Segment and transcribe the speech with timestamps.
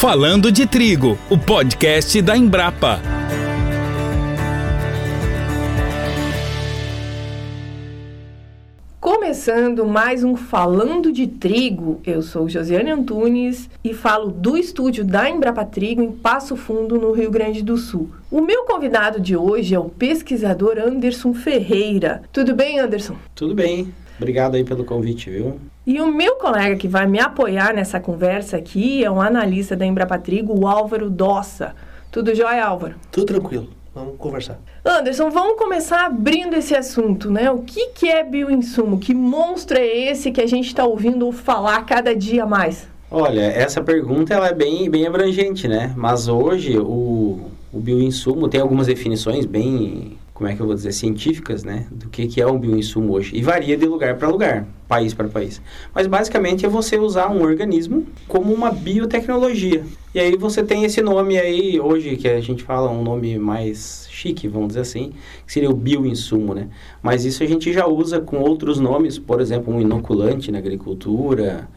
[0.00, 3.00] Falando de Trigo, o podcast da Embrapa.
[9.00, 15.28] Começando mais um Falando de Trigo, eu sou Josiane Antunes e falo do estúdio da
[15.28, 18.08] Embrapa Trigo em Passo Fundo, no Rio Grande do Sul.
[18.30, 22.22] O meu convidado de hoje é o pesquisador Anderson Ferreira.
[22.32, 23.16] Tudo bem, Anderson?
[23.34, 23.92] Tudo bem.
[24.18, 25.58] Obrigado aí pelo convite, viu?
[25.86, 29.86] E o meu colega que vai me apoiar nessa conversa aqui é um analista da
[29.86, 31.74] Embrapa Trigo, o Álvaro Dossa.
[32.10, 32.96] Tudo jóia, Álvaro?
[33.12, 33.68] Tudo tranquilo.
[33.94, 34.58] Vamos conversar.
[34.84, 37.50] Anderson, vamos começar abrindo esse assunto, né?
[37.50, 38.98] O que, que é bioinsumo?
[38.98, 42.88] Que monstro é esse que a gente está ouvindo falar cada dia mais?
[43.10, 45.92] Olha, essa pergunta ela é bem, bem abrangente, né?
[45.96, 50.92] Mas hoje o, o bioinsumo tem algumas definições bem como é que eu vou dizer,
[50.92, 53.34] científicas, né, do que, que é um bioinsumo hoje.
[53.34, 55.60] E varia de lugar para lugar, país para país.
[55.92, 59.84] Mas basicamente é você usar um organismo como uma biotecnologia.
[60.14, 64.06] E aí você tem esse nome aí, hoje, que a gente fala um nome mais
[64.12, 65.12] chique, vamos dizer assim,
[65.44, 66.68] que seria o bioinsumo, né?
[67.02, 71.68] Mas isso a gente já usa com outros nomes, por exemplo, um inoculante na agricultura.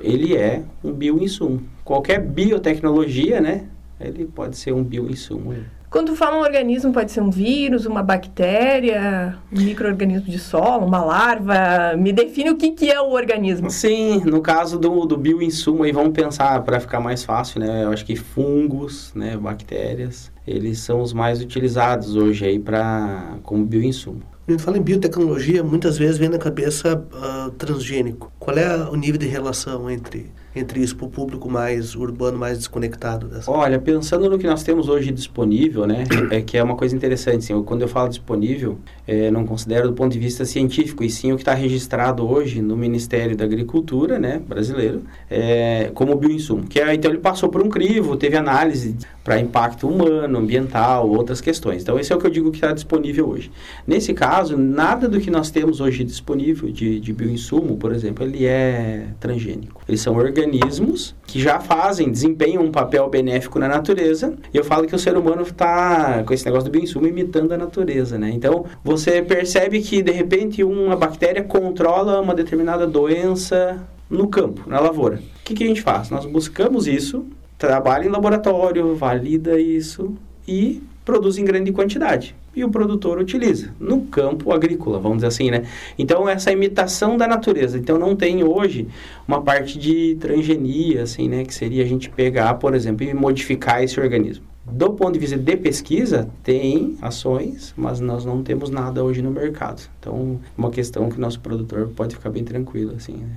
[0.00, 1.60] Ele é um bioinsumo.
[1.84, 3.66] Qualquer biotecnologia, né,
[4.00, 5.52] ele pode ser um bioinsumo.
[5.90, 10.84] Quando tu fala um organismo, pode ser um vírus, uma bactéria, um microorganismo de solo,
[10.84, 11.96] uma larva.
[11.96, 13.70] Me define o que, que é o organismo.
[13.70, 17.84] Sim, no caso do, do bioinsumo, aí vamos pensar para ficar mais fácil, né?
[17.84, 23.64] Eu acho que fungos, né, bactérias, eles são os mais utilizados hoje aí para como
[23.64, 24.22] bioinsumo.
[24.46, 28.30] A gente fala em biotecnologia, muitas vezes vem na cabeça uh, transgênico.
[28.38, 32.58] Qual é o nível de relação entre entre isso para o público mais urbano, mais
[32.58, 33.28] desconectado?
[33.28, 33.50] Dessa?
[33.50, 37.38] Olha, pensando no que nós temos hoje disponível, né, é que é uma coisa interessante.
[37.38, 41.10] Assim, eu, quando eu falo disponível, é, não considero do ponto de vista científico, e
[41.10, 46.66] sim o que está registrado hoje no Ministério da Agricultura, né, brasileiro, é, como bioinsumo.
[46.66, 51.40] Que é, então ele passou por um crivo, teve análise para impacto humano, ambiental, outras
[51.40, 51.82] questões.
[51.82, 53.50] Então esse é o que eu digo que está disponível hoje.
[53.86, 58.46] Nesse caso, nada do que nós temos hoje disponível de, de bioinsumo, por exemplo, ele
[58.46, 59.82] é transgênico.
[59.88, 64.34] Eles são organismos organismos que já fazem, desempenham um papel benéfico na natureza.
[64.54, 67.58] E eu falo que o ser humano está, com esse negócio do bioinsumo, imitando a
[67.58, 68.30] natureza, né?
[68.30, 74.78] Então, você percebe que, de repente, uma bactéria controla uma determinada doença no campo, na
[74.78, 75.16] lavoura.
[75.16, 76.10] O que, que a gente faz?
[76.10, 77.26] Nós buscamos isso,
[77.58, 80.14] trabalha em laboratório, valida isso
[80.46, 85.50] e produz em grande quantidade e o produtor utiliza no campo agrícola, vamos dizer assim,
[85.50, 85.64] né?
[85.96, 87.78] Então essa imitação da natureza.
[87.78, 88.88] Então não tem hoje
[89.26, 93.84] uma parte de transgenia, assim, né, que seria a gente pegar, por exemplo, e modificar
[93.84, 94.44] esse organismo.
[94.68, 99.30] Do ponto de vista de pesquisa, tem ações, mas nós não temos nada hoje no
[99.30, 99.80] mercado.
[100.00, 103.28] Então, uma questão que o nosso produtor pode ficar bem tranquilo, assim, né?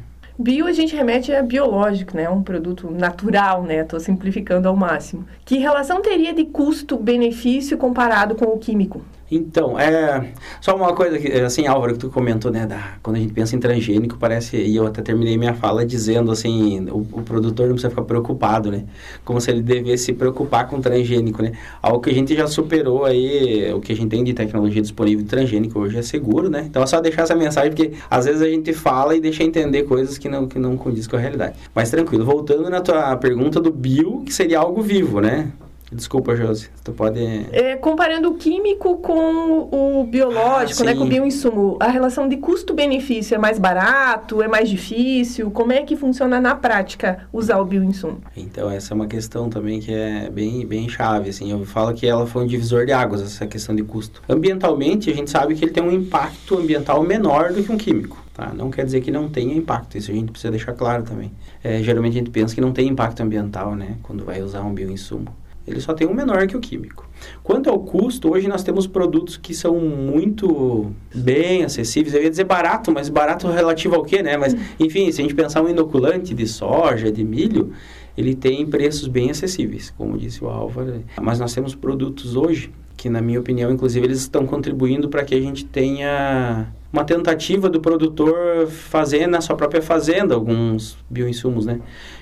[0.42, 2.30] Bio a gente remete a biológico, né?
[2.30, 3.82] Um produto natural, né?
[3.82, 5.28] Estou simplificando ao máximo.
[5.44, 9.02] Que relação teria de custo-benefício comparado com o químico?
[9.32, 10.32] Então, é.
[10.60, 12.66] Só uma coisa que, assim, Álvaro, que tu comentou, né?
[12.66, 14.58] Da, quando a gente pensa em transgênico, parece.
[14.58, 18.72] E eu até terminei minha fala dizendo, assim, o, o, produtor não precisa ficar preocupado,
[18.72, 18.86] né?
[19.24, 21.52] Como se ele devesse se preocupar com transgênico, né?
[21.82, 25.24] Algo que a gente já superou aí, o que a gente tem de tecnologia disponível
[25.24, 26.66] de transgênico hoje é seguro, né?
[26.68, 29.84] Então é só deixar essa mensagem, porque às vezes a gente fala e deixa entender
[29.84, 31.56] coisas que não, que não condiz com a realidade.
[31.74, 35.52] Mas tranquilo, voltando na tua pergunta do bio, que seria algo vivo, né?
[35.92, 37.20] Desculpa, Josi, tu pode...
[37.52, 42.38] É, comparando o químico com o biológico, ah, né, com o bioinsumo, a relação de
[42.38, 45.50] custo-benefício é mais barato, é mais difícil?
[45.50, 48.22] Como é que funciona na prática usar o bioinsumo?
[48.38, 52.06] Então, essa é uma questão também que é bem, bem chave, assim, eu falo que
[52.06, 54.22] ela foi um divisor de águas, essa questão de custo.
[54.30, 58.24] Ambientalmente, a gente sabe que ele tem um impacto ambiental menor do que um químico.
[58.32, 58.54] Tá?
[58.54, 61.32] Não quer dizer que não tenha impacto, isso a gente precisa deixar claro também.
[61.64, 64.74] É, geralmente a gente pensa que não tem impacto ambiental, né, quando vai usar um
[64.74, 65.39] bioinsumo
[65.70, 67.08] ele só tem um menor que o químico.
[67.44, 72.16] Quanto ao custo, hoje nós temos produtos que são muito bem acessíveis.
[72.16, 74.38] Eu ia dizer barato, mas barato relativo ao quê, né?
[74.38, 77.72] Mas, enfim, se a gente pensar um inoculante de soja, de milho,
[78.18, 81.04] ele tem preços bem acessíveis, como disse o Álvaro.
[81.22, 85.34] Mas nós temos produtos hoje que, na minha opinião, inclusive, eles estão contribuindo para que
[85.34, 91.80] a gente tenha uma tentativa do produtor fazer na sua própria fazenda alguns bioinsumos, né?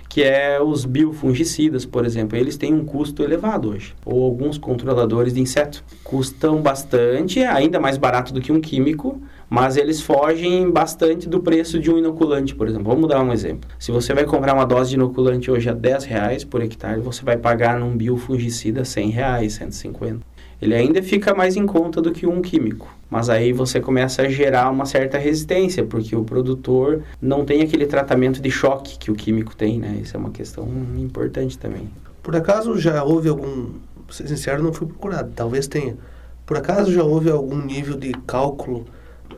[0.09, 2.37] que é os biofungicidas, por exemplo.
[2.37, 3.93] Eles têm um custo elevado hoje.
[4.05, 5.83] Ou alguns controladores de inseto.
[6.03, 11.79] Custam bastante, ainda mais barato do que um químico, mas eles fogem bastante do preço
[11.79, 12.87] de um inoculante, por exemplo.
[12.87, 13.69] Vamos dar um exemplo.
[13.77, 17.23] Se você vai comprar uma dose de inoculante hoje a 10 reais por hectare, você
[17.23, 22.25] vai pagar num biofungicida 100 reais, 150 ele ainda fica mais em conta do que
[22.25, 22.93] um químico.
[23.09, 27.85] Mas aí você começa a gerar uma certa resistência, porque o produtor não tem aquele
[27.85, 29.99] tratamento de choque que o químico tem, né?
[30.01, 30.67] Isso é uma questão
[30.97, 31.89] importante também.
[32.21, 33.69] Por acaso já houve algum,
[34.05, 35.95] pra ser sincero, não fui procurado, talvez tenha.
[36.45, 38.85] Por acaso já houve algum nível de cálculo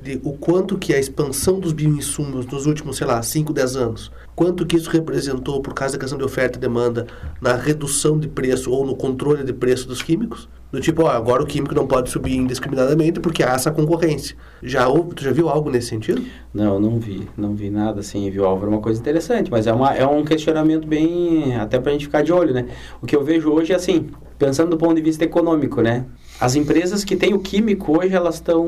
[0.01, 4.11] de o quanto que a expansão dos bioinsumos nos últimos, sei lá, 5, 10 anos,
[4.35, 7.05] quanto que isso representou por causa da questão de oferta e demanda
[7.41, 10.47] na redução de preço ou no controle de preço dos químicos?
[10.71, 14.35] Do tipo, ó, agora o químico não pode subir indiscriminadamente porque há essa concorrência.
[14.61, 16.23] Já houve, tu já viu algo nesse sentido?
[16.53, 18.71] Não, não vi, não vi nada assim, viu, Álvaro?
[18.71, 22.31] Uma coisa interessante, mas é, uma, é um questionamento bem, até pra gente ficar de
[22.31, 22.67] olho, né?
[23.01, 26.05] O que eu vejo hoje é assim, pensando do ponto de vista econômico, né?
[26.39, 28.63] As empresas que têm o químico hoje, elas estão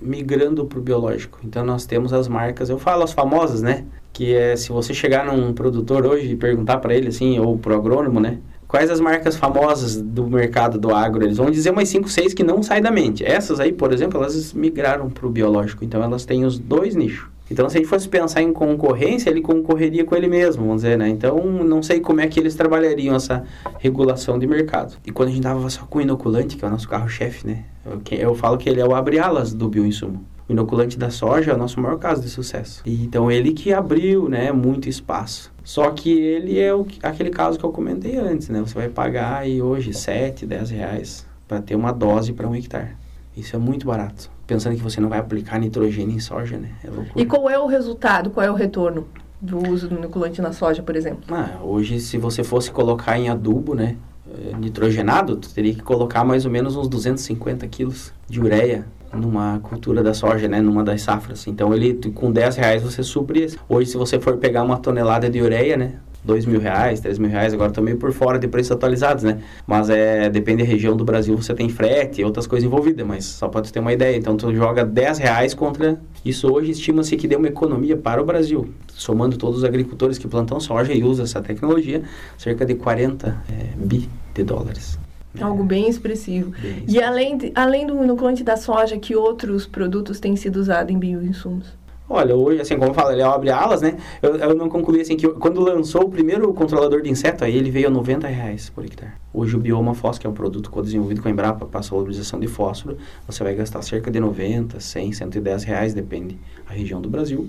[0.00, 1.40] migrando para o biológico.
[1.42, 3.86] Então, nós temos as marcas, eu falo as famosas, né?
[4.12, 7.74] Que é, se você chegar num produtor hoje e perguntar para ele, assim, ou pro
[7.74, 8.38] agrônomo, né?
[8.72, 11.22] Quais as marcas famosas do mercado do agro?
[11.22, 13.22] Eles vão dizer umas 5, 6 que não saem da mente.
[13.22, 15.84] Essas aí, por exemplo, elas migraram para o biológico.
[15.84, 17.28] Então, elas têm os dois nichos.
[17.50, 20.96] Então, se a gente fosse pensar em concorrência, ele concorreria com ele mesmo, vamos dizer,
[20.96, 21.06] né?
[21.06, 23.44] Então, não sei como é que eles trabalhariam essa
[23.78, 24.96] regulação de mercado.
[25.04, 27.64] E quando a gente dava só com o inoculante, que é o nosso carro-chefe, né?
[27.84, 30.24] Eu, eu falo que ele é o abre-alas do bioinsumo.
[30.48, 32.80] O inoculante da soja é o nosso maior caso de sucesso.
[32.86, 35.51] E, então, ele que abriu, né, muito espaço.
[35.64, 38.60] Só que ele é o, aquele caso que eu comentei antes, né?
[38.60, 42.96] Você vai pagar aí hoje 7, 10 reais para ter uma dose para um hectare.
[43.36, 46.70] Isso é muito barato pensando que você não vai aplicar nitrogênio em soja, né?
[46.84, 47.12] É loucura.
[47.16, 49.06] E qual é o resultado, qual é o retorno
[49.40, 51.22] do uso do inoculante na soja, por exemplo?
[51.30, 53.96] Ah, hoje, se você fosse colocar em adubo, né?
[54.28, 59.58] Eh, nitrogenado, tu teria que colocar mais ou menos uns 250 quilos de ureia numa
[59.60, 61.46] cultura da soja, né, numa das safras.
[61.46, 63.54] Então ele com 10 reais você supre.
[63.68, 65.94] Hoje se você for pegar uma tonelada de ureia, né,
[66.24, 69.40] dois mil reais, três mil reais, agora meio por fora de preços atualizados, né?
[69.66, 73.24] Mas é, depende da região do Brasil, você tem frete e outras coisas envolvidas, mas
[73.24, 74.16] só pode ter uma ideia.
[74.16, 76.00] Então, tu joga 10 reais contra...
[76.24, 80.28] Isso hoje estima-se que dê uma economia para o Brasil, somando todos os agricultores que
[80.28, 82.02] plantam soja e usam essa tecnologia,
[82.38, 84.96] cerca de 40 é, bi de dólares.
[85.40, 86.50] Algo bem expressivo.
[86.50, 86.90] Bem expressivo.
[86.90, 90.98] E além, de, além do inoculante da soja, que outros produtos têm sido usados em
[90.98, 91.82] bioinsumos?
[92.14, 93.96] Olha, hoje, assim, como eu falo, ele abre alas, né?
[94.20, 97.70] Eu, eu não concluí, assim, que quando lançou o primeiro controlador de inseto, aí ele
[97.70, 99.12] veio a 90 reais por hectare.
[99.32, 102.48] Hoje o Bioma Fós, que é um produto desenvolvido com a Embrapa para salubarização de
[102.48, 106.38] fósforo, você vai gastar cerca de 90, 100, 110 reais, depende
[106.68, 107.48] da região do Brasil,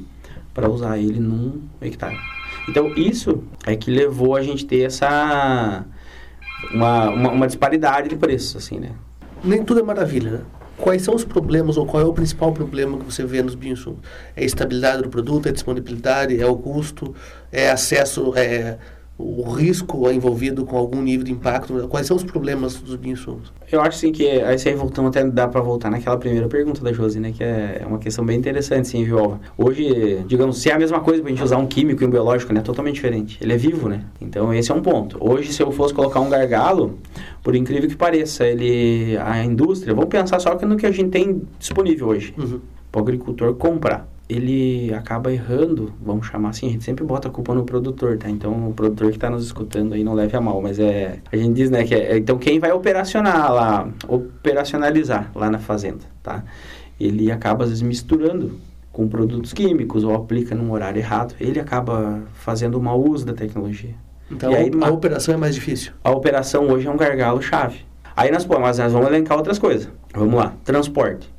[0.53, 2.17] para usar ele num hectare.
[2.69, 5.85] Então, isso é que levou a gente ter essa...
[6.71, 8.91] Uma, uma, uma disparidade de preço, assim, né?
[9.43, 10.41] Nem tudo é maravilha, né?
[10.77, 13.99] quais são os problemas ou qual é o principal problema que você vê nos bioinsumos?
[14.35, 17.15] É a estabilidade do produto, é a disponibilidade, é o custo,
[17.51, 18.77] é acesso, é
[19.17, 21.87] o risco envolvido com algum nível de impacto?
[21.87, 23.53] Quais são os problemas dos bioinsumos?
[23.71, 26.91] Eu acho sim que aí você voltando até dá para voltar naquela primeira pergunta da
[26.91, 29.37] Josi, né, que é, é uma questão bem interessante, sim, viu?
[29.57, 32.09] Hoje, digamos, se é a mesma coisa para a gente usar um químico e um
[32.09, 33.37] biológico, né, totalmente diferente.
[33.41, 34.03] Ele é vivo, né?
[34.19, 35.17] Então esse é um ponto.
[35.19, 36.97] Hoje, se eu fosse colocar um gargalo,
[37.43, 41.41] por incrível que pareça, ele a indústria, vamos pensar só no que a gente tem
[41.59, 42.33] disponível hoje.
[42.37, 42.59] Uhum.
[42.91, 47.31] Para o agricultor comprar ele acaba errando, vamos chamar assim, a gente sempre bota a
[47.31, 48.29] culpa no produtor, tá?
[48.29, 51.37] Então, o produtor que está nos escutando aí não leve a mal, mas é, a
[51.37, 56.43] gente diz, né, que é, então quem vai operacionar lá, operacionalizar lá na fazenda, tá?
[56.99, 58.59] Ele acaba às vezes misturando
[58.91, 63.95] com produtos químicos ou aplica num horário errado, ele acaba fazendo mau uso da tecnologia.
[64.31, 65.91] Então, aí, a, operação é mais difícil.
[66.03, 67.79] A operação hoje é um gargalo chave.
[68.15, 69.89] Aí nós, pô, mas nós vamos elencar outras coisas.
[70.13, 71.32] Vamos lá, transporte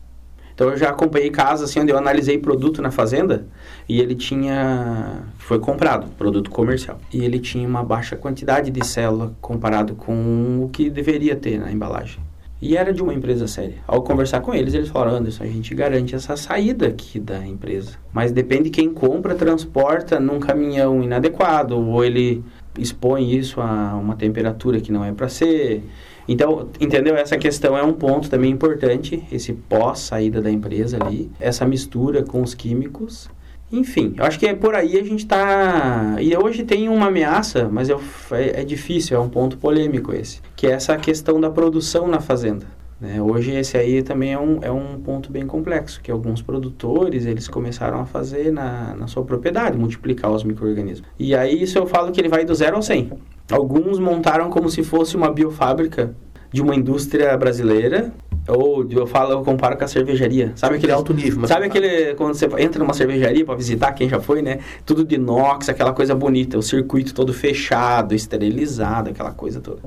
[0.55, 3.47] então eu já acompanhei casos assim onde eu analisei produto na fazenda
[3.89, 6.99] e ele tinha foi comprado, produto comercial.
[7.13, 11.71] E ele tinha uma baixa quantidade de célula comparado com o que deveria ter na
[11.71, 12.21] embalagem.
[12.63, 13.77] E era de uma empresa séria.
[13.87, 17.99] Ao conversar com eles, eles falaram: Anderson, a gente garante essa saída aqui da empresa.
[18.11, 22.43] Mas depende quem compra, transporta num caminhão inadequado, ou ele
[22.79, 25.85] expõe isso a uma temperatura que não é para ser.
[26.26, 27.16] Então, entendeu?
[27.16, 32.43] Essa questão é um ponto também importante, esse pós-saída da empresa ali, essa mistura com
[32.43, 33.28] os químicos.
[33.71, 36.16] Enfim, eu acho que é por aí a gente está.
[36.21, 38.00] E hoje tem uma ameaça, mas eu,
[38.31, 42.21] é, é difícil, é um ponto polêmico esse, que é essa questão da produção na
[42.21, 42.66] fazenda.
[43.00, 43.21] Né?
[43.21, 47.49] Hoje esse aí também é um, é um ponto bem complexo, que alguns produtores eles
[47.49, 51.09] começaram a fazer na, na sua propriedade, multiplicar os micro-organismos.
[51.19, 53.12] E aí isso eu falo que ele vai do zero ao 100.
[53.51, 56.15] Alguns montaram como se fosse uma biofábrica
[56.53, 58.13] de uma indústria brasileira
[58.47, 60.53] ou eu falo, eu comparo com a cervejaria.
[60.55, 64.21] Sabe aquele alto nível, Sabe aquele quando você entra numa cervejaria para visitar quem já
[64.21, 64.59] foi, né?
[64.85, 69.81] Tudo de inox, aquela coisa bonita, o circuito todo fechado, esterilizado, aquela coisa toda.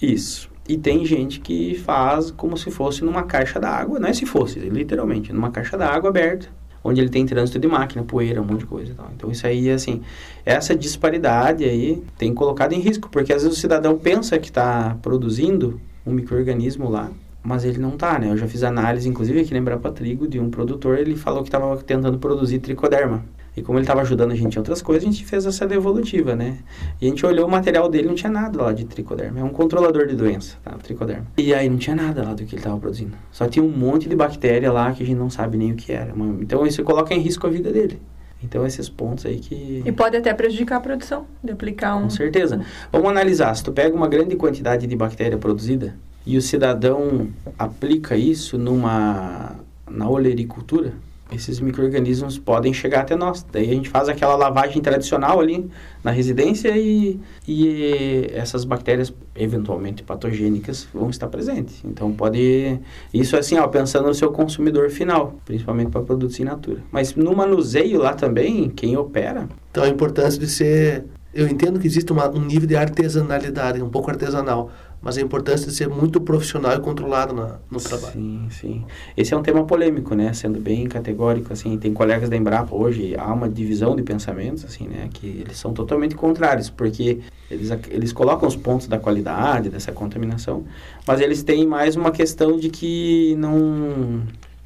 [0.00, 0.48] Isso.
[0.68, 4.60] E tem gente que faz como se fosse numa caixa d'água, não é se fosse,
[4.60, 6.48] literalmente, numa caixa d'água aberta,
[6.82, 8.92] onde ele tem trânsito de máquina, poeira, um monte de coisa.
[8.92, 10.00] Então, então isso aí, assim,
[10.44, 14.96] essa disparidade aí tem colocado em risco, porque às vezes o cidadão pensa que está
[15.02, 17.10] produzindo um microorganismo lá,
[17.42, 18.30] mas ele não está, né?
[18.30, 21.48] Eu já fiz análise, inclusive aqui lembrar para trigo, de um produtor, ele falou que
[21.48, 23.24] estava tentando produzir tricoderma.
[23.56, 26.36] E como ele estava ajudando a gente em outras coisas, a gente fez essa evolutiva,
[26.36, 26.58] né?
[27.00, 29.40] E a gente olhou o material dele, não tinha nada lá de tricoderma.
[29.40, 30.70] É um controlador de doença, tá?
[30.72, 31.26] tricoderma.
[31.36, 33.16] E aí não tinha nada lá do que ele estava produzindo.
[33.32, 35.92] Só tinha um monte de bactéria lá que a gente não sabe nem o que
[35.92, 36.14] era.
[36.40, 38.00] Então isso coloca em risco a vida dele.
[38.42, 39.82] Então, esses pontos aí que...
[39.84, 42.04] E pode até prejudicar a produção de aplicar um...
[42.04, 42.64] Com certeza.
[42.90, 43.54] Vamos analisar.
[43.54, 47.28] Se tu pega uma grande quantidade de bactéria produzida e o cidadão
[47.58, 49.56] aplica isso numa...
[49.90, 50.94] na olericultura,
[51.32, 53.44] esses micro-organismos podem chegar até nós.
[53.50, 55.68] Daí a gente faz aquela lavagem tradicional ali
[56.02, 61.82] na residência e, e essas bactérias eventualmente patogênicas vão estar presentes.
[61.84, 62.78] Então pode...
[63.12, 66.80] Isso assim, ó, pensando no seu consumidor final, principalmente para produtos in natura.
[66.90, 69.48] Mas no manuseio lá também, quem opera...
[69.70, 71.04] Então a importância de ser...
[71.32, 74.68] Eu entendo que existe uma, um nível de artesanalidade, um pouco artesanal,
[75.02, 78.12] mas a importância de ser muito profissional e controlado na, no trabalho.
[78.12, 78.84] Sim, sim.
[79.16, 80.32] Esse é um tema polêmico, né?
[80.32, 84.86] Sendo bem categórico, assim, tem colegas da Embrapa hoje, há uma divisão de pensamentos, assim,
[84.86, 85.08] né?
[85.12, 90.64] Que eles são totalmente contrários, porque eles, eles colocam os pontos da qualidade, dessa contaminação,
[91.06, 94.22] mas eles têm mais uma questão de que não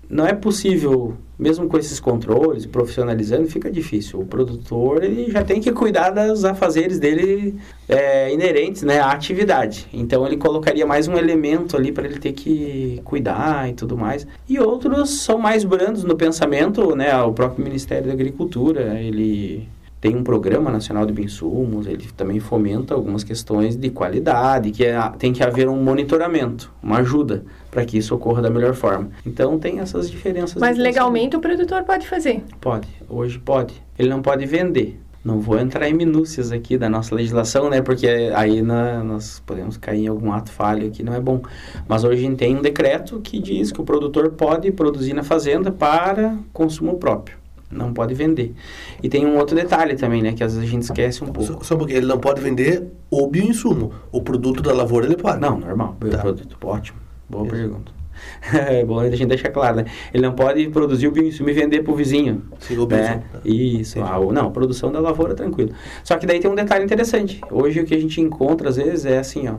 [0.09, 4.21] não é possível, mesmo com esses controles, profissionalizando, fica difícil.
[4.21, 7.57] O produtor ele já tem que cuidar dos afazeres dele
[7.89, 9.87] é, inerentes né, à atividade.
[9.93, 14.27] Então ele colocaria mais um elemento ali para ele ter que cuidar e tudo mais.
[14.49, 17.17] E outros são mais brandos no pensamento, né?
[17.23, 19.69] O próprio Ministério da Agricultura, ele
[20.05, 25.01] tem um programa nacional de bioinsumos, ele também fomenta algumas questões de qualidade, que é,
[25.19, 29.09] tem que haver um monitoramento, uma ajuda para que isso ocorra da melhor forma.
[29.25, 30.61] Então tem essas diferenças.
[30.61, 32.45] Mas legalmente o produtor pode fazer?
[32.61, 33.83] Pode, hoje pode.
[33.99, 35.01] Ele não pode vender.
[35.25, 37.81] Não vou entrar em minúcias aqui da nossa legislação, né?
[37.81, 41.41] Porque aí na, nós podemos cair em algum ato falho que não é bom.
[41.89, 45.23] Mas hoje a gente tem um decreto que diz que o produtor pode produzir na
[45.23, 47.43] fazenda para consumo próprio
[47.75, 48.55] não pode vender.
[49.03, 51.53] E tem um outro detalhe também, né, que às vezes a gente esquece um pouco.
[51.53, 55.41] Só, só porque ele não pode vender o bioinsumo, o produto da lavoura ele pode.
[55.41, 56.19] Não, normal, tá.
[56.19, 57.55] produto, ótimo, boa Isso.
[57.55, 58.05] pergunta.
[58.53, 59.87] é bom a gente deixar claro, né?
[60.13, 62.43] Ele não pode produzir o bioinsumo e vender para o vizinho.
[62.61, 63.23] Sim, o né?
[63.33, 63.41] Tá.
[63.45, 64.01] Isso.
[64.03, 65.73] Ah, não, produção da lavoura, tranquilo.
[66.03, 67.41] Só que daí tem um detalhe interessante.
[67.51, 69.57] Hoje o que a gente encontra às vezes é assim, ó.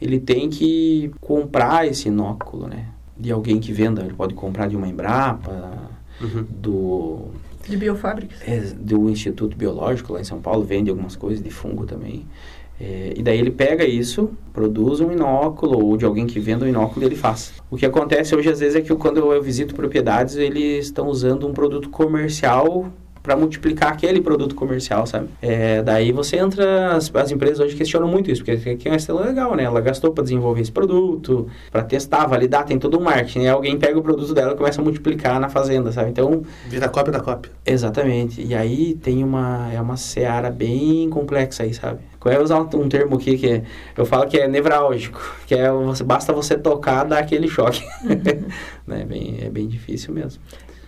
[0.00, 2.86] Ele tem que comprar esse inóculo, né?
[3.16, 4.02] De alguém que venda.
[4.02, 6.46] Ele pode comprar de uma Embrapa, uhum.
[6.48, 7.18] do
[7.68, 11.86] de biofábricas é, do Instituto Biológico lá em São Paulo vende algumas coisas de fungo
[11.86, 12.26] também
[12.78, 16.68] é, e daí ele pega isso produz um inóculo ou de alguém que venda um
[16.68, 20.36] inóculo ele faz o que acontece hoje às vezes é que quando eu visito propriedades
[20.36, 22.92] eles estão usando um produto comercial
[23.24, 25.30] para multiplicar aquele produto comercial, sabe?
[25.40, 28.98] É, daí você entra, as, as, empresas hoje questionam muito isso, porque aqui é uma
[28.98, 29.64] estrela legal, né?
[29.64, 33.44] Ela gastou para desenvolver esse produto, para testar, validar, tem todo um marketing.
[33.44, 36.10] E alguém pega o produto dela e começa a multiplicar na fazenda, sabe?
[36.10, 36.42] Então...
[36.68, 37.50] Vira cópia da cópia.
[37.64, 38.42] Exatamente.
[38.42, 42.00] E aí tem uma, é uma seara bem complexa aí, sabe?
[42.20, 43.62] Qual é usar um termo aqui que
[43.96, 47.82] eu falo que é nevrálgico, que é você, basta você tocar, dar aquele choque.
[48.04, 48.48] Uhum.
[48.86, 49.06] né?
[49.06, 50.42] bem, é bem difícil mesmo.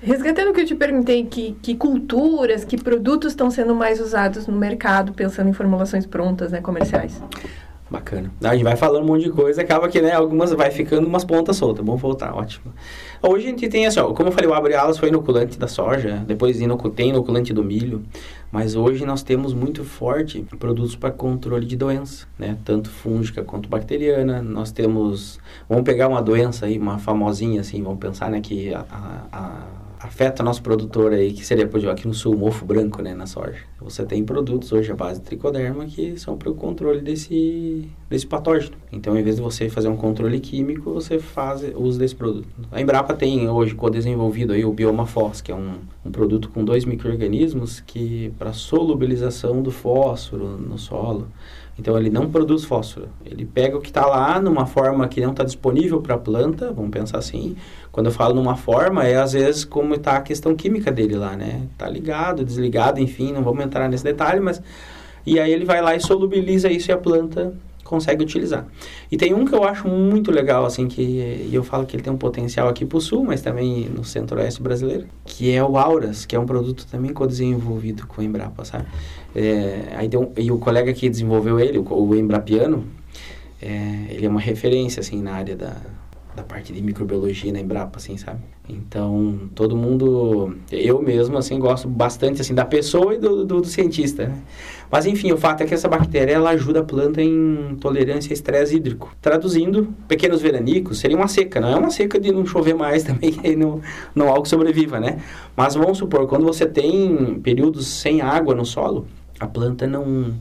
[0.06, 4.46] Resgatando o que eu te perguntei, que, que culturas, que produtos estão sendo mais usados
[4.46, 7.20] no mercado, pensando em formulações prontas, né, comerciais?
[7.90, 8.30] Bacana.
[8.40, 11.24] A gente vai falando um monte de coisa, acaba que, né, algumas vai ficando umas
[11.24, 11.84] pontas soltas.
[11.84, 12.72] Vamos voltar, ótimo.
[13.20, 15.66] Hoje a gente tem assim, ó, como eu falei, o abre alas foi inoculante da
[15.66, 16.56] soja, depois
[16.94, 18.04] tem inoculante do milho,
[18.52, 23.68] mas hoje nós temos muito forte produtos para controle de doença, né, tanto fúngica quanto
[23.68, 24.40] bacteriana.
[24.40, 28.84] Nós temos, vamos pegar uma doença aí, uma famosinha assim, vamos pensar, né, que a,
[29.32, 33.26] a afeta nosso produtor aí, que seria, aqui no sul, o mofo branco, né, na
[33.26, 33.58] soja.
[33.80, 38.26] Você tem produtos hoje à base de tricoderma que são para o controle desse, desse
[38.26, 38.76] patógeno.
[38.92, 42.48] Então, em vez de você fazer um controle químico, você faz uso desse produto.
[42.70, 45.74] A Embrapa tem hoje co-desenvolvido aí o Bioma Fos, que é um,
[46.04, 51.28] um produto com dois micro-organismos que, para solubilização do fósforo no solo,
[51.78, 53.08] então ele não produz fósforo.
[53.24, 56.72] Ele pega o que está lá numa forma que não está disponível para a planta,
[56.72, 57.54] vamos pensar assim.
[57.96, 61.34] Quando eu falo numa forma, é às vezes como está a questão química dele lá,
[61.34, 61.62] né?
[61.72, 64.60] Está ligado, desligado, enfim, não vamos entrar nesse detalhe, mas.
[65.24, 68.66] E aí ele vai lá e solubiliza isso e a planta consegue utilizar.
[69.10, 72.12] E tem um que eu acho muito legal, assim, que eu falo que ele tem
[72.12, 76.26] um potencial aqui para o sul, mas também no centro-oeste brasileiro, que é o Auras,
[76.26, 78.84] que é um produto também co-desenvolvido com o Embrapa, sabe?
[79.34, 82.84] É, aí um, e o colega que desenvolveu ele, o, o Embrapiano,
[83.62, 85.76] é, ele é uma referência, assim, na área da,
[86.36, 88.40] da parte de microbiologia na Embrapa, assim, sabe?
[88.68, 93.66] Então, todo mundo, eu mesmo, assim, gosto bastante, assim, da pessoa e do, do, do,
[93.66, 94.38] cientista, né?
[94.90, 98.34] Mas, enfim, o fato é que essa bactéria, ela ajuda a planta em tolerância a
[98.34, 99.16] estresse hídrico.
[99.20, 103.32] Traduzindo, pequenos veranicos seria uma seca, não é uma seca de não chover mais também,
[103.32, 103.80] que aí não,
[104.14, 105.18] não há algo sobreviva, né?
[105.56, 109.06] Mas vamos supor, quando você tem períodos sem água no solo,
[109.40, 110.34] a planta não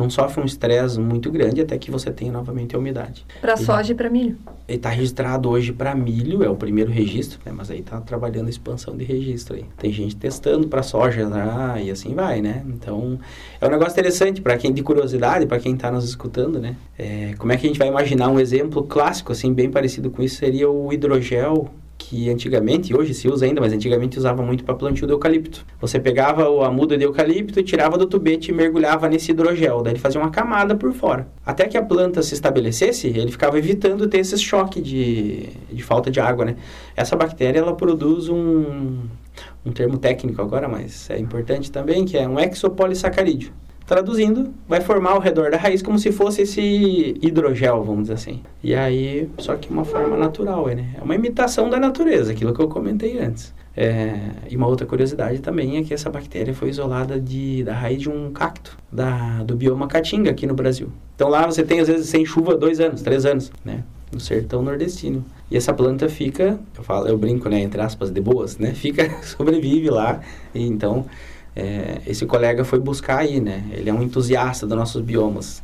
[0.00, 3.24] não sofre um estresse muito grande até que você tenha novamente a umidade.
[3.40, 4.36] Para soja e para milho?
[4.66, 7.52] Ele está registrado hoje para milho, é o primeiro registro, né?
[7.54, 9.64] mas aí está trabalhando a expansão de registro aí.
[9.76, 12.62] Tem gente testando para soja lá e assim vai, né?
[12.66, 13.18] Então,
[13.60, 16.76] é um negócio interessante para quem de curiosidade, para quem está nos escutando, né?
[16.96, 20.22] É, como é que a gente vai imaginar um exemplo clássico, assim, bem parecido com
[20.22, 21.68] isso, seria o hidrogel
[22.10, 25.64] que antigamente, hoje se usa ainda, mas antigamente usava muito para plantio do eucalipto.
[25.80, 30.00] Você pegava a muda de eucalipto, tirava do tubete e mergulhava nesse hidrogel, daí ele
[30.00, 31.28] fazia uma camada por fora.
[31.46, 36.10] Até que a planta se estabelecesse, ele ficava evitando ter esse choque de, de falta
[36.10, 36.56] de água, né?
[36.96, 39.02] Essa bactéria, ela produz um,
[39.64, 43.52] um termo técnico agora, mas é importante também, que é um exopolissacarídeo.
[43.90, 46.60] Traduzindo, vai formar ao redor da raiz como se fosse esse
[47.20, 48.40] hidrogel, vamos dizer assim.
[48.62, 50.94] E aí, só que uma forma natural, né?
[50.96, 53.52] É uma imitação da natureza, aquilo que eu comentei antes.
[53.76, 54.16] É,
[54.48, 58.08] e uma outra curiosidade também é que essa bactéria foi isolada de, da raiz de
[58.08, 60.92] um cacto da, do bioma caatinga aqui no Brasil.
[61.16, 63.82] Então lá você tem às vezes sem chuva dois anos, três anos, né?
[64.12, 65.24] No sertão nordestino.
[65.50, 68.70] E essa planta fica, eu falo, eu brinco, né, entre aspas, de boas, né?
[68.72, 70.20] Fica, sobrevive lá.
[70.54, 71.06] E então
[71.54, 73.64] é, esse colega foi buscar aí, né?
[73.72, 75.62] Ele é um entusiasta dos nossos biomas.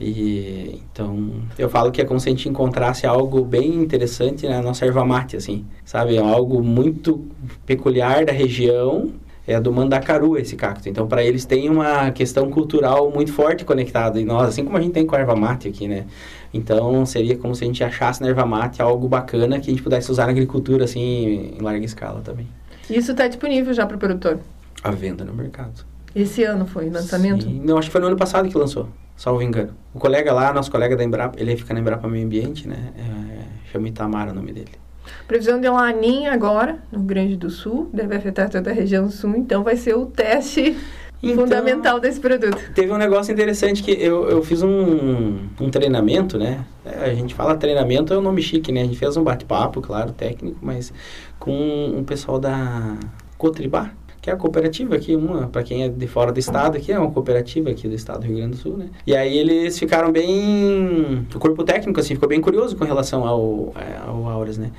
[0.00, 4.60] E então eu falo que é como se a gente encontrasse algo bem interessante na
[4.60, 6.16] nossa erva mate, assim, sabe?
[6.16, 7.24] É algo muito
[7.64, 9.12] peculiar da região,
[9.46, 10.88] é do mandacaru esse cacto.
[10.88, 14.80] Então para eles tem uma questão cultural muito forte conectada em nós, assim como a
[14.80, 16.06] gente tem com a erva mate aqui, né?
[16.52, 19.82] Então seria como se a gente achasse na erva mate algo bacana que a gente
[19.82, 22.48] pudesse usar na agricultura assim em larga escala também.
[22.90, 24.40] Isso está disponível já para o produtor?
[24.82, 25.84] À venda no mercado.
[26.14, 27.44] Esse ano foi lançamento?
[27.44, 27.60] Sim.
[27.64, 29.74] Não, acho que foi no ano passado que lançou, salvo engano.
[29.92, 32.92] O colega lá, nosso colega da Embrapa, ele fica na Embrapa Meio Ambiente, né?
[32.96, 34.72] É, chama Itamar o nome dele.
[35.26, 39.34] Previsão de laninha agora, no Rio Grande do Sul, deve afetar toda a região sul,
[39.36, 40.76] então vai ser o teste
[41.22, 42.58] então, fundamental desse produto.
[42.74, 46.64] Teve um negócio interessante que eu, eu fiz um, um treinamento, né?
[46.84, 48.82] É, a gente fala treinamento, é um nome chique, né?
[48.82, 50.92] A gente fez um bate-papo, claro, técnico, mas
[51.38, 52.96] com um pessoal da
[53.36, 53.90] Cotribá,
[54.24, 56.98] que é a cooperativa aqui, uma, para quem é de fora do estado, aqui é
[56.98, 58.88] uma cooperativa aqui do estado do Rio Grande do Sul, né?
[59.06, 63.74] E aí eles ficaram bem, o corpo técnico assim ficou bem curioso com relação ao
[63.76, 64.70] é, ao Auras, né?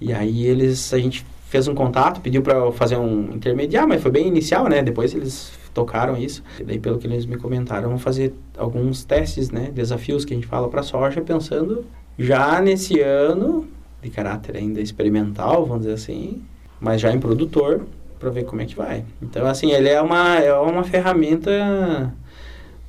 [0.00, 4.10] E aí eles a gente fez um contato, pediu para fazer um intermediário, mas foi
[4.10, 4.82] bem inicial, né?
[4.82, 6.42] Depois eles tocaram isso.
[6.58, 10.36] E daí pelo que eles me comentaram, vão fazer alguns testes, né, desafios que a
[10.36, 11.84] gente fala para soja, pensando
[12.18, 13.68] já nesse ano
[14.02, 16.42] de caráter ainda experimental, vamos dizer assim,
[16.80, 17.86] mas já em produtor
[18.18, 19.04] para ver como é que vai.
[19.22, 22.12] Então, assim, ele é uma, é uma ferramenta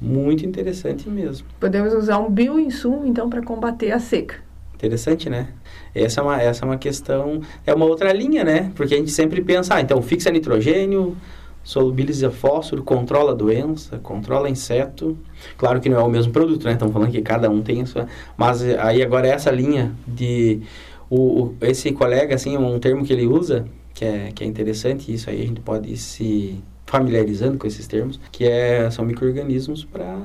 [0.02, 1.48] muito interessante mesmo.
[1.60, 4.36] Podemos usar um bioinsumo, então, para combater a seca.
[4.76, 5.50] Interessante, né?
[5.94, 8.72] Essa é, uma, essa é uma questão, é uma outra linha, né?
[8.76, 11.18] Porque a gente sempre pensa, ah, então fixa nitrogênio,
[11.64, 15.18] solubiliza fósforo, controla doença, controla inseto.
[15.58, 16.74] Claro que não é o mesmo produto, né?
[16.74, 18.08] Estamos falando que cada um tem a sua...
[18.38, 20.62] Mas aí agora é essa linha de...
[21.10, 23.66] O, o, esse colega, assim, um termo que ele usa,
[24.00, 27.86] que é, que é interessante, isso aí a gente pode ir se familiarizando com esses
[27.86, 30.18] termos, que é, são micro-organismos para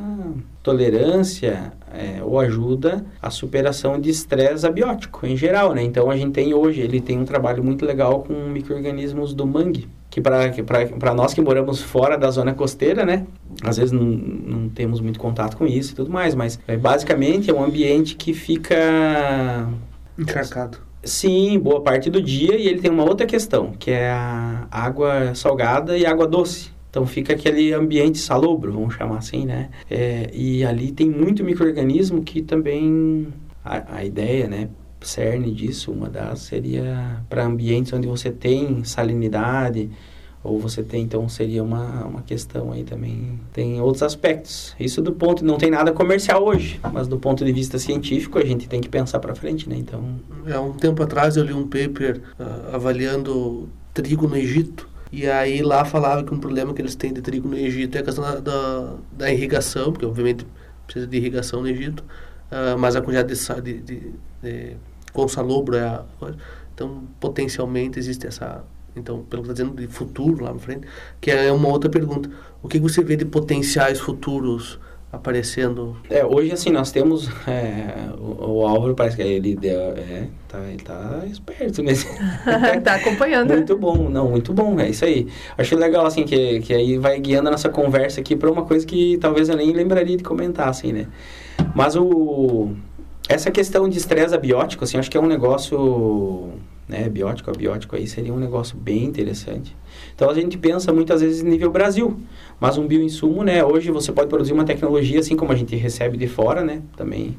[0.63, 5.83] tolerância é, ou ajuda à superação de estresse abiótico em geral, né?
[5.83, 9.89] Então a gente tem hoje, ele tem um trabalho muito legal com micro-organismos do mangue,
[10.09, 13.27] que para nós que moramos fora da zona costeira, né?
[13.61, 17.51] Às vezes não, não temos muito contato com isso e tudo mais, mas é, basicamente
[17.51, 19.69] é um ambiente que fica...
[20.17, 22.57] Encharcado Sim, boa parte do dia.
[22.57, 26.73] E ele tem uma outra questão, que é a água salgada e água doce.
[26.91, 29.69] Então fica aquele ambiente salobro, vamos chamar assim, né?
[29.91, 33.29] É, e ali tem muito microorganismo que também
[33.65, 34.69] a, a ideia, né?
[35.01, 39.91] Cerne disso, uma das seria para ambientes onde você tem salinidade,
[40.45, 43.41] ou você tem, então, seria uma, uma questão aí também.
[43.51, 44.77] Tem outros aspectos.
[44.79, 48.45] Isso do ponto, não tem nada comercial hoje, mas do ponto de vista científico a
[48.45, 49.77] gente tem que pensar para frente, né?
[49.79, 50.21] Então...
[50.55, 54.87] Há um tempo atrás eu li um paper uh, avaliando trigo no Egito.
[55.11, 58.01] E aí lá falava que um problema que eles têm de trigo no Egito é
[58.01, 60.47] a questão da, da, da irrigação, porque obviamente
[60.87, 62.05] precisa de irrigação no Egito,
[62.51, 64.77] uh, mas a quantidade de, de, de, de
[65.79, 66.35] é a
[66.75, 68.63] Então, potencialmente existe essa
[68.97, 70.87] então, pelo que está dizendo de futuro lá na frente,
[71.21, 72.31] que é uma outra pergunta.
[72.63, 74.79] O que você vê de potenciais futuros
[75.15, 75.97] aparecendo.
[76.11, 77.29] É, hoje assim, nós temos.
[77.47, 79.79] É, o, o Álvaro parece que ele deu.
[79.81, 82.07] É, tá, ele tá esperto nesse.
[82.83, 83.51] tá acompanhando.
[83.51, 83.57] né?
[83.57, 85.29] muito bom, não, muito bom, é isso aí.
[85.57, 88.87] Achei legal, assim, que, que aí vai guiando a nossa conversa aqui para uma coisa
[88.87, 91.07] que talvez eu nem lembraria de comentar, assim, né?
[91.75, 92.73] Mas o.
[93.27, 96.53] Essa questão de estresse abiótico, assim, acho que é um negócio.
[96.87, 99.75] Né, biótico, abiótico aí seria um negócio bem interessante.
[100.15, 102.19] Então a gente pensa muitas vezes nível Brasil,
[102.61, 106.19] mas um bioinsumo, né, hoje você pode produzir uma tecnologia assim como a gente recebe
[106.19, 107.37] de fora, né, também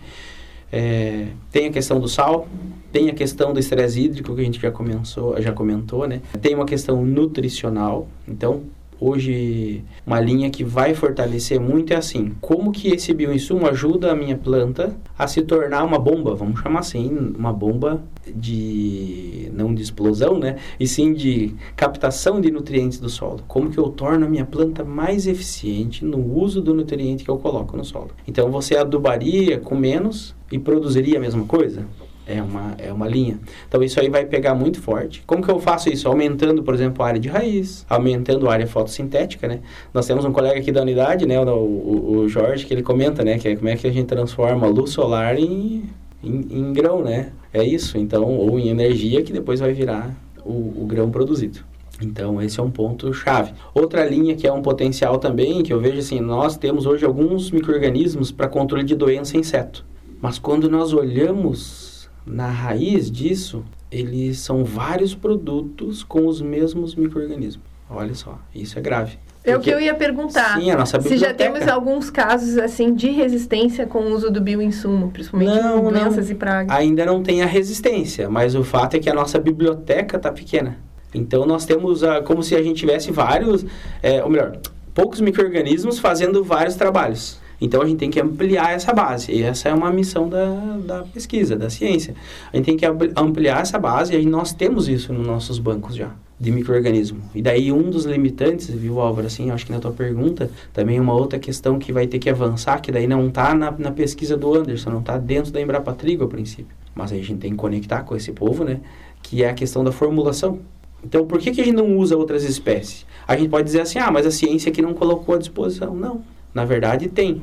[0.72, 2.48] é, tem a questão do sal,
[2.92, 6.56] tem a questão do estresse hídrico que a gente já comentou, já comentou, né, tem
[6.56, 8.64] uma questão nutricional, então
[9.00, 14.16] hoje uma linha que vai fortalecer muito é assim, como que esse bioinsumo ajuda a
[14.16, 19.82] minha planta a se tornar uma bomba, vamos chamar assim, uma bomba de não de
[19.82, 20.58] explosão, né?
[20.80, 23.40] E sim de captação de nutrientes do solo.
[23.48, 27.38] Como que eu torno a minha planta mais eficiente no uso do nutriente que eu
[27.38, 28.12] coloco no solo?
[28.28, 31.86] Então você adubaria com menos e produziria a mesma coisa?
[32.28, 33.40] É uma, é uma linha.
[33.68, 35.24] Então isso aí vai pegar muito forte.
[35.28, 36.08] Como que eu faço isso?
[36.08, 39.60] Aumentando, por exemplo, a área de raiz, aumentando a área fotossintética, né?
[39.94, 43.24] Nós temos um colega aqui da unidade, né, o, o, o Jorge, que ele comenta,
[43.24, 45.84] né, que é como é que a gente transforma a luz solar em,
[46.26, 47.32] em, em grão, né?
[47.54, 51.60] É isso, então, ou em energia que depois vai virar o, o grão produzido.
[52.02, 53.54] Então, esse é um ponto chave.
[53.74, 57.52] Outra linha que é um potencial também, que eu vejo assim, nós temos hoje alguns
[57.52, 59.86] micro-organismos para controle de doença em inseto.
[60.22, 67.64] Mas quando nós olhamos na raiz disso, eles são vários produtos com os mesmos micro-organismos.
[67.90, 69.18] Olha só, isso é grave.
[69.46, 70.60] É o que eu ia perguntar.
[70.60, 71.54] Sim, a nossa Se já biblioteca.
[71.54, 76.26] temos alguns casos assim de resistência com o uso do bioinsumo, principalmente Não, em doenças
[76.26, 76.32] não.
[76.32, 76.76] e pragas.
[76.76, 80.78] Ainda não tem a resistência, mas o fato é que a nossa biblioteca está pequena.
[81.14, 83.66] Então nós temos a, como se a gente tivesse vários,
[84.02, 84.58] é, ou melhor,
[84.94, 87.40] poucos micro-organismos fazendo vários trabalhos.
[87.62, 89.32] Então a gente tem que ampliar essa base.
[89.32, 90.46] E essa é uma missão da,
[90.86, 92.14] da pesquisa, da ciência.
[92.52, 96.12] A gente tem que ampliar essa base e nós temos isso nos nossos bancos já
[96.40, 97.22] de microorganismo.
[97.34, 101.14] E daí um dos limitantes, viu, Álvaro, assim, acho que na tua pergunta, também uma
[101.14, 104.54] outra questão que vai ter que avançar, que daí não está na, na pesquisa do
[104.54, 106.76] Anderson, não está dentro da Embrapa Trigo a princípio.
[106.94, 108.82] Mas aí a gente tem que conectar com esse povo, né?
[109.22, 110.60] Que é a questão da formulação.
[111.04, 113.06] Então, por que, que a gente não usa outras espécies?
[113.28, 115.96] A gente pode dizer assim, ah, mas a ciência aqui não colocou à disposição.
[115.96, 116.22] Não,
[116.54, 117.42] na verdade tem.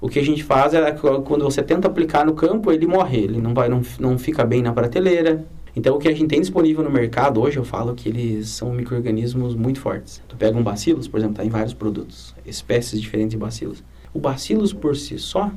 [0.00, 3.40] O que a gente faz é quando você tenta aplicar no campo, ele morre, ele
[3.40, 5.44] não, vai, não, não fica bem na prateleira.
[5.76, 8.72] Então, o que a gente tem disponível no mercado hoje, eu falo que eles são
[8.72, 10.22] micro-organismos muito fortes.
[10.26, 13.84] Tu pega um bacilos, por exemplo, está em vários produtos, espécies diferentes de bacilos.
[14.14, 15.50] O bacilos por si só,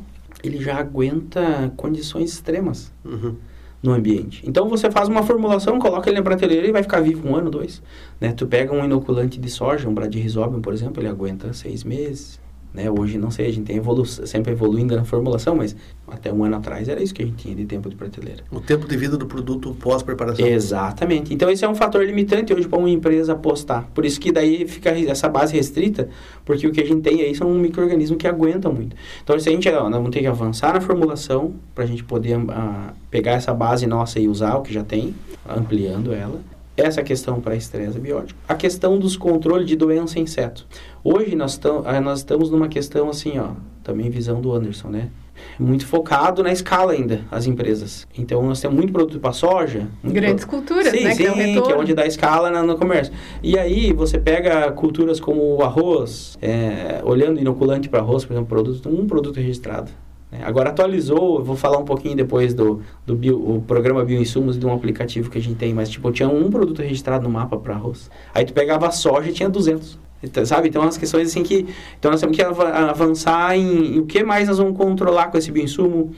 [0.43, 3.35] ele já aguenta condições extremas Uhum.
[3.81, 4.43] no ambiente.
[4.45, 7.49] Então você faz uma formulação, coloca ele na prateleira e vai ficar vivo um ano,
[7.49, 7.81] dois.
[8.19, 8.33] Né?
[8.33, 12.41] Tu pega um inoculante de soja, um Bradyrhizobium, por exemplo, ele aguenta seis meses.
[12.73, 12.89] Né?
[12.89, 15.75] Hoje, não sei, a gente tem evolu sempre evoluindo na formulação, mas
[16.07, 18.43] até um ano atrás era isso que a gente tinha de tempo de prateleira.
[18.51, 20.45] O tempo de vida do produto pós-preparação.
[20.45, 21.33] Exatamente.
[21.33, 23.89] Então esse é um fator limitante hoje para uma empresa apostar.
[23.93, 26.09] Por isso que daí fica essa base restrita,
[26.45, 28.95] porque o que a gente tem aí são um microorganismo que aguenta muito.
[29.23, 32.03] Então se a gente ó, nós vamos ter que avançar na formulação para a gente
[32.03, 35.15] poder ah, pegar essa base nossa e usar o que já tem,
[35.47, 36.39] ampliando ela.
[36.79, 38.39] Essa questão para estresse abiótico.
[38.47, 40.65] A questão dos controles de doença em inseto.
[41.03, 43.49] Hoje nós, tam, ah, nós estamos numa questão assim, ó,
[43.83, 45.09] também visão do Anderson, né?
[45.57, 48.05] Muito focado na escala ainda, as empresas.
[48.17, 49.87] Então nós temos muito produto para soja.
[50.03, 51.11] Grandes pro- culturas, sim, né?
[51.13, 53.13] Sim, que é que é onde dá escala na- no comércio.
[53.41, 58.49] E aí você pega culturas como o arroz, é, olhando inoculante para arroz, por exemplo,
[58.49, 59.89] produto, um produto registrado.
[60.31, 60.41] Né?
[60.43, 64.73] Agora atualizou, vou falar um pouquinho depois do, do bio, o programa Bioinsumos de um
[64.73, 68.09] aplicativo que a gente tem, mas tipo, tinha um produto registrado no mapa para arroz.
[68.33, 69.97] Aí tu pegava a soja e tinha 200.
[70.21, 70.67] Então, sabe?
[70.67, 71.65] Então, as questões assim que...
[71.97, 75.37] Então, nós temos que ava- avançar em, em o que mais nós vamos controlar com
[75.37, 76.11] esse bioinsumo,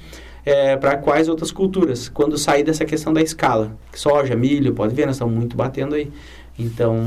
[0.43, 3.77] é, para quais outras culturas, quando sair dessa questão da escala.
[3.93, 6.11] Soja, milho, pode ver, nós estamos muito batendo aí.
[6.57, 6.97] Então,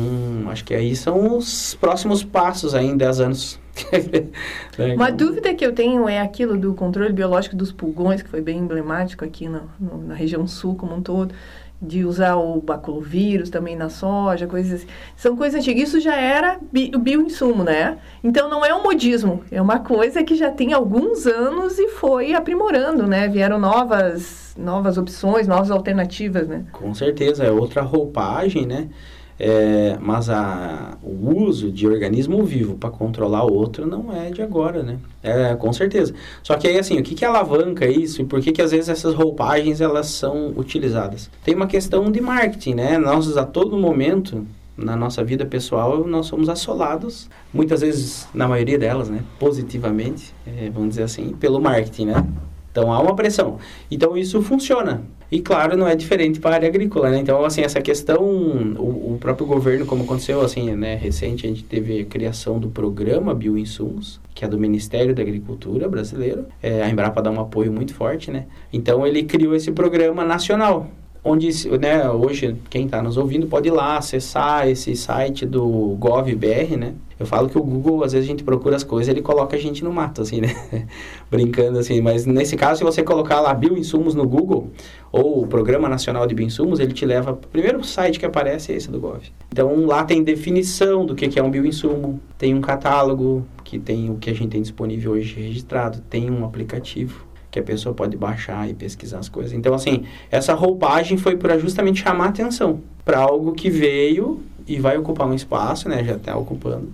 [0.48, 3.60] acho que aí são os próximos passos aí em 10 anos.
[4.78, 8.28] Né, Uma então- dúvida que eu tenho é aquilo do controle biológico dos pulgões, que
[8.28, 9.62] foi bem emblemático aqui na,
[10.06, 11.32] na região sul como um todo,
[11.80, 14.86] de usar o baculovírus também na soja, coisas assim.
[15.16, 15.88] São coisas antigas.
[15.88, 17.98] Isso já era bi, o bioinsumo, né?
[18.22, 22.32] Então não é um modismo, é uma coisa que já tem alguns anos e foi
[22.32, 23.28] aprimorando, né?
[23.28, 26.64] Vieram novas, novas opções, novas alternativas, né?
[26.72, 28.88] Com certeza, é outra roupagem, né?
[29.38, 34.82] É, mas a, o uso de organismo vivo para controlar outro não é de agora,
[34.82, 34.98] né?
[35.22, 36.14] É, com certeza.
[36.42, 38.88] Só que aí, assim, o que, que alavanca isso e por que, que às vezes
[38.88, 41.30] essas roupagens elas são utilizadas?
[41.44, 42.98] Tem uma questão de marketing, né?
[42.98, 48.78] Nós a todo momento na nossa vida pessoal, nós somos assolados, muitas vezes, na maioria
[48.78, 52.26] delas, né, positivamente, é, vamos dizer assim, pelo marketing, né?
[52.72, 53.58] Então há uma pressão.
[53.88, 55.02] Então isso funciona.
[55.34, 57.18] E claro, não é diferente para a área agrícola, né?
[57.18, 61.64] Então, assim, essa questão, o, o, próprio governo, como aconteceu, assim, né, recente, a gente
[61.64, 66.46] teve a criação do programa Bioinsumos, que é do Ministério da Agricultura brasileiro.
[66.62, 68.46] É, a Embrapa dá um apoio muito forte, né?
[68.72, 70.88] Então, ele criou esse programa nacional,
[71.24, 76.76] onde, né, hoje, quem está nos ouvindo pode ir lá acessar esse site do GovBR,
[76.76, 76.94] né?
[77.18, 79.58] Eu falo que o Google, às vezes a gente procura as coisas, ele coloca a
[79.58, 80.54] gente no mato, assim, né?
[81.30, 84.70] Brincando assim, mas nesse caso, se você colocar lá bioinsumos no Google,
[85.10, 88.76] ou o Programa Nacional de Bioinsumos, ele te leva, o primeiro site que aparece é
[88.76, 89.22] esse do Gov.
[89.50, 94.10] Então, lá tem definição do que, que é um bioinsumo, tem um catálogo, que tem
[94.10, 98.16] o que a gente tem disponível hoje registrado, tem um aplicativo que a pessoa pode
[98.16, 99.52] baixar e pesquisar as coisas.
[99.52, 104.98] Então, assim, essa roupagem foi para justamente chamar atenção para algo que veio e vai
[104.98, 106.02] ocupar um espaço, né?
[106.02, 106.88] Já está ocupando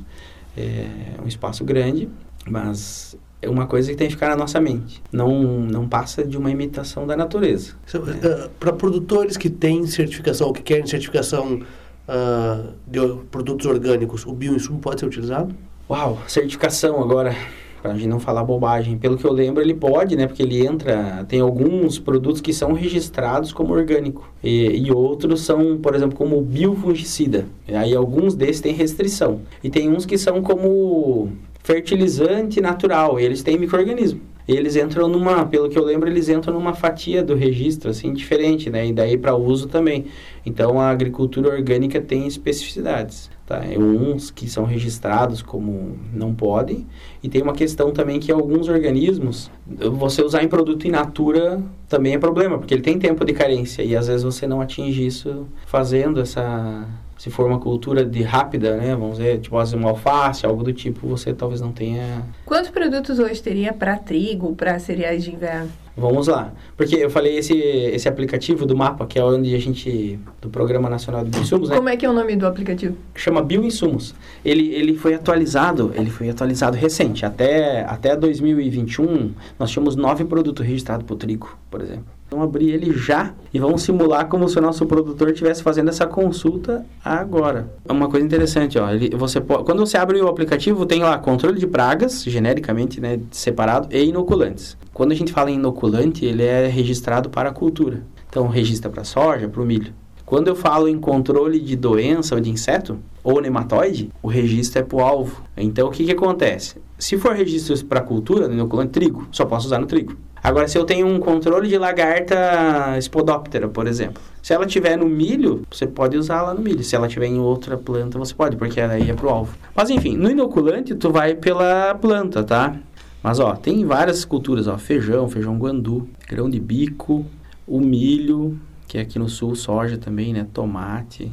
[0.55, 0.87] é,
[1.25, 2.11] um espaço grande,
[2.47, 5.03] mas é uma coisa que tem que ficar na nossa mente.
[5.11, 7.73] Não, não passa de uma imitação da natureza.
[7.95, 8.51] Né?
[8.59, 11.63] Para produtores que têm certificação, ou que querem certificação
[12.07, 15.55] uh, de produtos orgânicos, o bioinsumo pode ser utilizado?
[15.89, 17.35] Uau, certificação agora
[17.81, 18.99] para a gente não falar bobagem.
[18.99, 20.27] Pelo que eu lembro, ele pode, né?
[20.27, 21.25] Porque ele entra.
[21.29, 26.41] Tem alguns produtos que são registrados como orgânico e, e outros são, por exemplo, como
[26.41, 27.47] biofungicida.
[27.67, 31.31] E aí alguns desses têm restrição e tem uns que são como
[31.71, 33.21] fertilizante natural.
[33.21, 34.21] Eles têm microorganismo.
[34.49, 38.69] eles entram numa, pelo que eu lembro, eles entram numa fatia do registro assim diferente,
[38.69, 38.85] né?
[38.89, 40.07] E daí para uso também.
[40.45, 43.31] Então a agricultura orgânica tem especificidades.
[43.47, 43.65] Tá?
[43.65, 46.87] É uns que são registrados como não podem,
[47.21, 52.15] e tem uma questão também que alguns organismos, você usar em produto in natura também
[52.15, 55.49] é problema, porque ele tem tempo de carência, e às vezes você não atinge isso
[55.67, 56.87] fazendo essa
[57.21, 61.07] se for uma cultura de rápida, né, vamos dizer, tipo uma alface, algo do tipo,
[61.07, 62.23] você talvez não tenha.
[62.47, 65.71] Quantos produtos hoje teria para trigo, para cereais de inverno?
[65.95, 66.51] Vamos lá.
[66.79, 70.19] Porque eu falei esse, esse aplicativo do mapa, que é onde a gente.
[70.41, 71.77] do Programa Nacional de Bioinsumos, né?
[71.77, 72.97] Como é que é o nome do aplicativo?
[73.15, 74.15] Chama Bioinsumos.
[74.43, 77.27] Ele, ele foi atualizado, ele foi atualizado recente.
[77.27, 82.07] Até, até 2021, nós tínhamos nove produtos registrados para o trigo, por exemplo.
[82.31, 86.07] Vamos abrir ele já e vamos simular como se o nosso produtor estivesse fazendo essa
[86.07, 87.69] consulta agora.
[87.89, 88.89] É uma coisa interessante, ó.
[88.89, 93.19] Ele, você pode, quando você abre o aplicativo, tem lá controle de pragas, genericamente, né,
[93.33, 94.77] separado, e inoculantes.
[94.95, 98.03] Quando a gente fala em inoculante, ele é registrado para a cultura.
[98.29, 99.93] Então, registra para soja, para o milho.
[100.25, 104.85] Quando eu falo em controle de doença ou de inseto, ou nematóide, o registro é
[104.85, 105.43] para o alvo.
[105.57, 106.77] Então, o que, que acontece?
[106.97, 110.17] Se for registro para cultura, inoculante trigo, só posso usar no trigo.
[110.43, 115.07] Agora, se eu tenho um controle de lagarta spodóptera, por exemplo, se ela tiver no
[115.07, 116.83] milho, você pode usar lá no milho.
[116.83, 119.55] Se ela tiver em outra planta, você pode, porque aí é pro alvo.
[119.75, 122.75] Mas enfim, no inoculante, tu vai pela planta, tá?
[123.23, 127.27] Mas ó, tem várias culturas, ó, feijão, feijão guandu, grão de bico,
[127.67, 130.47] o milho, que é aqui no sul, soja também, né?
[130.55, 131.31] Tomate,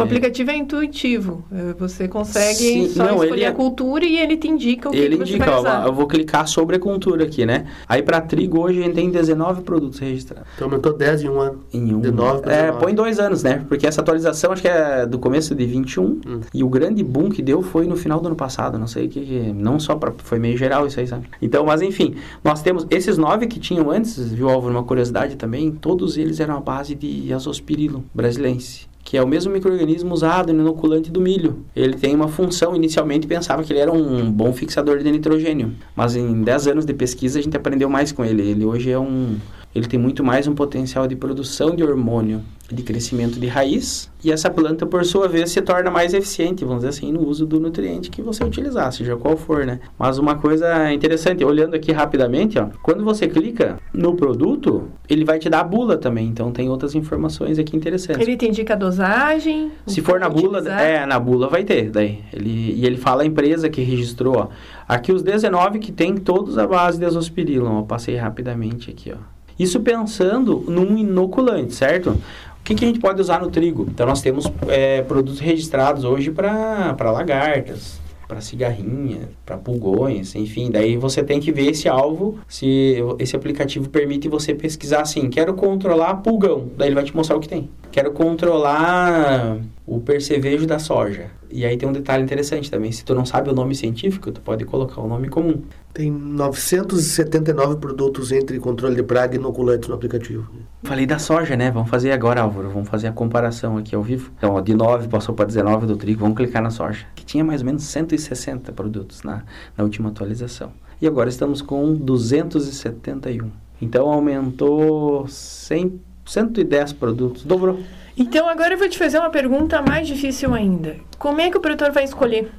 [0.00, 0.06] o é.
[0.06, 1.44] aplicativo é intuitivo.
[1.52, 3.46] É, você consegue Sim, só não, escolher é...
[3.46, 5.86] a cultura e ele te indica o que, ele que você indica, vai usar.
[5.86, 7.66] eu vou clicar sobre a cultura aqui, né?
[7.88, 10.48] Aí para trigo hoje a gente tem 19 produtos registrados.
[10.54, 11.60] Então aumentou 10 em um ano.
[11.72, 12.00] Em um.
[12.00, 13.64] De 9 para É, põe dois anos, né?
[13.68, 16.20] Porque essa atualização acho que é do começo de 21 hum.
[16.52, 18.78] e o grande boom que deu foi no final do ano passado.
[18.78, 21.28] Não sei que não só para foi meio geral isso aí, sabe?
[21.40, 25.70] Então, mas enfim, nós temos esses nove que tinham antes, viu Álvaro, uma curiosidade também,
[25.70, 30.60] todos eles eram a base de azospirilo brasilense que é o mesmo microorganismo usado no
[30.60, 31.64] inoculante do milho.
[31.74, 36.16] Ele tem uma função, inicialmente pensava que ele era um bom fixador de nitrogênio, mas
[36.16, 38.42] em 10 anos de pesquisa a gente aprendeu mais com ele.
[38.42, 39.36] Ele hoje é um
[39.74, 44.30] ele tem muito mais um potencial de produção de hormônio de crescimento de raiz e
[44.30, 47.58] essa planta por sua vez se torna mais eficiente, vamos dizer assim, no uso do
[47.58, 49.80] nutriente que você utilizar, seja qual for, né?
[49.98, 55.38] Mas uma coisa interessante, olhando aqui rapidamente, ó, quando você clica no produto, ele vai
[55.38, 58.22] te dar a bula também, então tem outras informações aqui interessantes.
[58.22, 59.72] Ele te indica a dosagem?
[59.86, 60.80] Se for na bula, utilizar.
[60.80, 62.20] é, na bula vai ter, daí.
[62.32, 64.48] Ele e ele fala a empresa que registrou, ó.
[64.86, 69.39] Aqui os 19 que tem todos a base de azospirillum, ó, passei rapidamente aqui, ó.
[69.60, 72.12] Isso pensando num inoculante, certo?
[72.12, 73.86] O que, que a gente pode usar no trigo?
[73.90, 77.99] Então, nós temos é, produtos registrados hoje para lagartas,
[78.30, 80.70] para cigarrinha, para pulgões, enfim.
[80.70, 85.52] Daí você tem que ver esse alvo, se esse aplicativo permite você pesquisar assim, quero
[85.54, 87.68] controlar pulgão, daí ele vai te mostrar o que tem.
[87.90, 91.32] Quero controlar o percevejo da soja.
[91.50, 94.40] E aí tem um detalhe interessante também, se tu não sabe o nome científico, tu
[94.40, 95.62] pode colocar o nome comum.
[95.92, 100.48] Tem 979 produtos entre controle de praga e inoculantes no aplicativo.
[100.84, 101.68] Falei da soja, né?
[101.72, 102.70] Vamos fazer agora, Álvaro.
[102.70, 104.30] Vamos fazer a comparação aqui ao vivo.
[104.38, 106.20] Então, ó, de 9 passou para 19 do trigo.
[106.20, 109.44] Vamos clicar na soja, tinha mais ou menos 160 produtos na,
[109.76, 110.72] na última atualização.
[111.00, 113.48] E agora estamos com 271.
[113.80, 117.44] Então, aumentou 100, 110 produtos.
[117.44, 117.78] Dobrou.
[118.16, 120.96] Então agora eu vou te fazer uma pergunta mais difícil ainda.
[121.18, 122.50] Como é que o produtor vai escolher?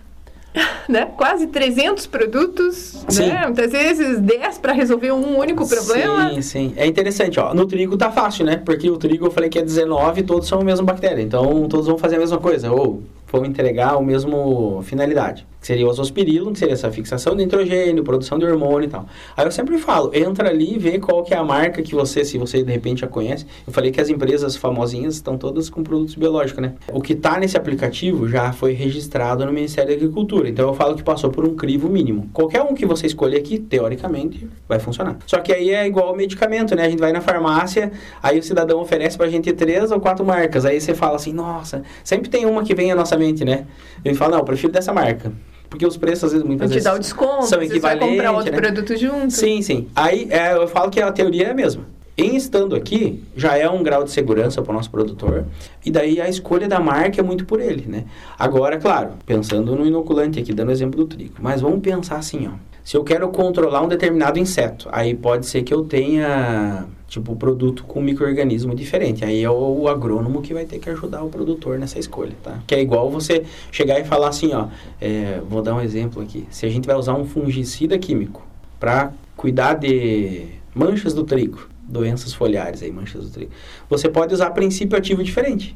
[0.88, 1.06] né?
[1.18, 3.28] Quase 300 produtos, Sim.
[3.28, 3.44] né?
[3.46, 6.34] Muitas vezes 10 para resolver um único problema.
[6.34, 6.74] Sim, sim.
[6.76, 7.54] É interessante, ó.
[7.54, 8.58] No trigo tá fácil, né?
[8.58, 11.22] Porque o trigo eu falei que é 19 todos são a mesma bactéria.
[11.22, 12.72] Então, todos vão fazer a mesma coisa.
[12.72, 15.48] Ou vão entregar o mesmo finalidade.
[15.62, 19.06] Que seria o azospirilo, que seria essa fixação de nitrogênio, produção de hormônio e tal.
[19.38, 22.26] Aí eu sempre falo, entra ali e vê qual que é a marca que você,
[22.26, 23.46] se você de repente já conhece.
[23.68, 26.74] Eu falei que as empresas famosinhas estão todas com produtos biológicos, né?
[26.92, 30.50] O que está nesse aplicativo já foi registrado no Ministério da Agricultura.
[30.50, 32.28] Então eu falo que passou por um crivo mínimo.
[32.34, 35.20] Qualquer um que você escolher aqui, teoricamente, vai funcionar.
[35.28, 36.88] Só que aí é igual ao medicamento, né?
[36.88, 37.92] A gente vai na farmácia,
[38.24, 40.66] aí o cidadão oferece pra gente três ou quatro marcas.
[40.66, 43.68] Aí você fala assim, nossa, sempre tem uma que vem à nossa mente, né?
[44.04, 45.32] Gente fala, não, eu prefiro dessa marca.
[45.72, 46.84] Porque os preços, às vezes, A muitas vezes...
[46.84, 48.60] dá o desconto, são equivalentes, comprar outro né?
[48.60, 49.32] produto junto.
[49.32, 49.88] Sim, sim.
[49.96, 51.86] Aí é, eu falo que a teoria é a mesma.
[52.18, 55.46] Em estando aqui, já é um grau de segurança para o nosso produtor.
[55.84, 58.04] E daí a escolha da marca é muito por ele, né?
[58.38, 61.36] Agora, claro, pensando no inoculante aqui, dando o exemplo do trigo.
[61.40, 62.52] Mas vamos pensar assim, ó.
[62.84, 67.84] Se eu quero controlar um determinado inseto, aí pode ser que eu tenha, tipo, produto
[67.84, 69.26] com microorganismo diferente.
[69.26, 72.60] Aí é o, o agrônomo que vai ter que ajudar o produtor nessa escolha, tá?
[72.66, 74.70] Que é igual você chegar e falar assim, ó.
[75.00, 76.48] é, vou dar um exemplo aqui.
[76.50, 78.48] Se a gente vai usar um fungicida químico
[78.80, 83.52] para cuidar de manchas do trigo, doenças foliares aí, manchas do trigo,
[83.90, 85.76] você pode usar princípio ativo diferente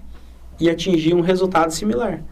[0.58, 2.24] e atingir um resultado similar.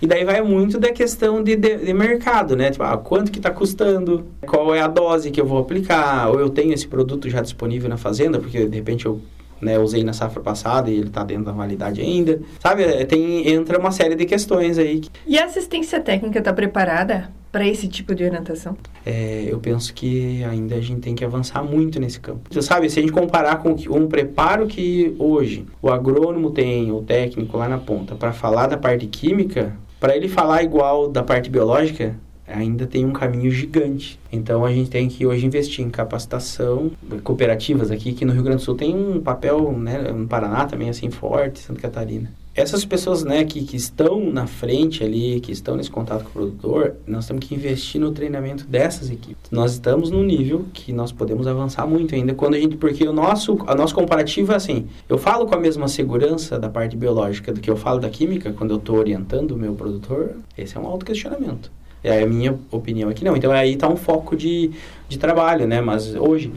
[0.00, 2.70] E daí vai muito da questão de, de, de mercado, né?
[2.70, 6.40] Tipo, ah, quanto que está custando, qual é a dose que eu vou aplicar, ou
[6.40, 9.20] eu tenho esse produto já disponível na fazenda, porque de repente eu
[9.60, 12.40] né, usei na safra passada e ele está dentro da validade ainda.
[12.60, 15.02] Sabe, É, tem, entra uma série de questões aí.
[15.26, 18.76] E a assistência técnica está preparada para esse tipo de orientação?
[19.04, 22.42] é, eu penso que ainda a gente tem que avançar muito nesse campo.
[22.50, 27.02] Você sabe, se a gente comparar com um preparo que hoje o agrônomo tem, o
[27.02, 31.50] técnico lá na ponta, para falar da parte química, para ele falar igual da parte
[31.50, 34.18] biológica, ainda tem um caminho gigante.
[34.32, 36.90] Então a gente tem que hoje investir em capacitação,
[37.22, 40.88] cooperativas aqui, que no Rio Grande do Sul tem um papel, né, no Paraná também
[40.88, 42.32] assim forte, Santa Catarina.
[42.54, 46.32] Essas pessoas, né, que, que estão na frente ali, que estão nesse contato com o
[46.32, 49.50] produtor, nós temos que investir no treinamento dessas equipes.
[49.52, 53.12] Nós estamos num nível que nós podemos avançar muito ainda quando a gente, porque o
[53.12, 57.52] nosso, a nosso comparativo é assim, eu falo com a mesma segurança da parte biológica
[57.52, 60.80] do que eu falo da química quando eu estou orientando o meu produtor, esse é
[60.80, 61.70] um autoquestionamento.
[62.02, 63.36] É a minha opinião aqui não.
[63.36, 64.70] Então aí está um foco de,
[65.08, 65.80] de trabalho, né?
[65.80, 66.50] Mas hoje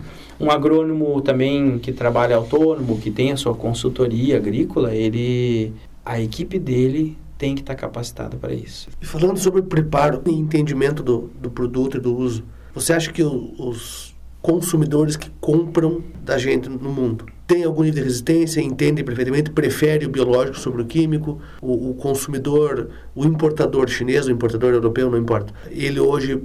[0.43, 5.73] um agrônomo também que trabalha autônomo, que tem a sua consultoria agrícola, ele
[6.05, 8.89] a equipe dele tem que estar capacitada para isso.
[9.01, 13.23] E falando sobre preparo e entendimento do, do produto e do uso, você acha que
[13.23, 19.03] o- os consumidores que compram da gente no mundo têm algum nível de resistência, entendem
[19.03, 21.39] perfeitamente, preferem o biológico sobre o químico?
[21.61, 25.53] O, o consumidor, o importador chinês, o importador europeu, não importa.
[25.71, 26.41] Ele hoje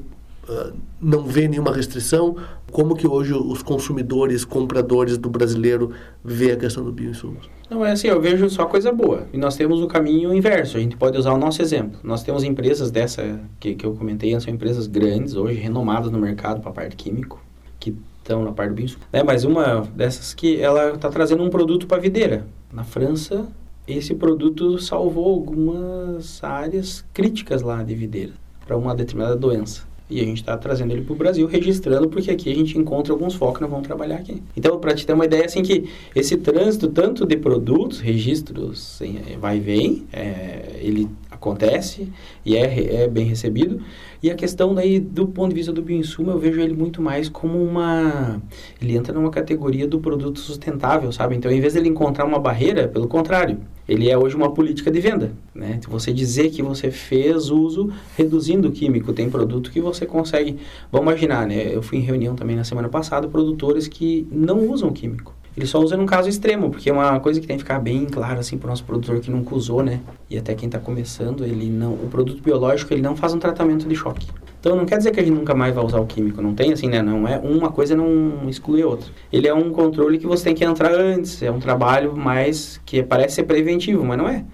[1.00, 2.37] não vê nenhuma restrição?
[2.70, 5.92] Como que hoje os consumidores, compradores do brasileiro
[6.24, 7.48] vê a questão do bioinsumos?
[7.70, 9.26] Não, é assim, eu vejo só coisa boa.
[9.32, 10.76] E nós temos o caminho inverso.
[10.76, 12.00] A gente pode usar o nosso exemplo.
[12.02, 16.61] Nós temos empresas dessa que, que eu comentei, são empresas grandes, hoje renomadas no mercado
[16.61, 17.42] para a parte químico,
[17.78, 19.04] que estão na parte do bioinsumo.
[19.12, 19.22] Né?
[19.22, 22.46] Mas uma dessas que ela está trazendo um produto para a videira.
[22.72, 23.46] Na França,
[23.87, 28.32] esse produto salvou algumas áreas críticas lá de videira
[28.66, 29.88] para uma determinada doença.
[30.11, 33.12] E a gente está trazendo ele para o Brasil, registrando, porque aqui a gente encontra
[33.12, 34.42] alguns focos que nós vamos trabalhar aqui.
[34.57, 39.18] Então, para te ter uma ideia, assim, que esse trânsito, tanto de produtos, registros, em-
[39.18, 42.09] eh, vai e vem, é, ele acontece
[42.44, 43.81] e é, é bem recebido.
[44.20, 47.29] E a questão daí, do ponto de vista do bioinsumo, eu vejo ele muito mais
[47.29, 48.42] como uma...
[48.83, 51.37] Ele entra numa categoria do produto sustentável, sabe?
[51.37, 54.90] Então, em vez de ele encontrar uma barreira, pelo contrário, ele é hoje uma política
[54.90, 55.79] de venda, né?
[55.81, 60.57] Se você dizer que você fez uso reduzindo o químico, tem produto que você consegue...
[60.90, 61.72] Vamos imaginar, né?
[61.72, 65.38] Eu fui em reunião também na semana passada, produtores que não usam químico.
[65.59, 68.05] Ele só usa num caso extremo, porque é uma coisa que tem que ficar bem
[68.05, 69.99] claro assim para o nosso produtor que nunca usou, né?
[70.31, 73.89] E até quem está começando, ele não, o produto biológico ele não faz um tratamento
[73.89, 74.28] de choque.
[74.61, 76.72] Então não quer dizer que a gente nunca mais vai usar o químico, não tem
[76.72, 77.03] assim, né?
[77.03, 79.11] Não é uma coisa não exclui a outra.
[79.32, 83.03] Ele é um controle que você tem que entrar antes, é um trabalho mais que
[83.03, 84.45] parece ser preventivo, mas não é.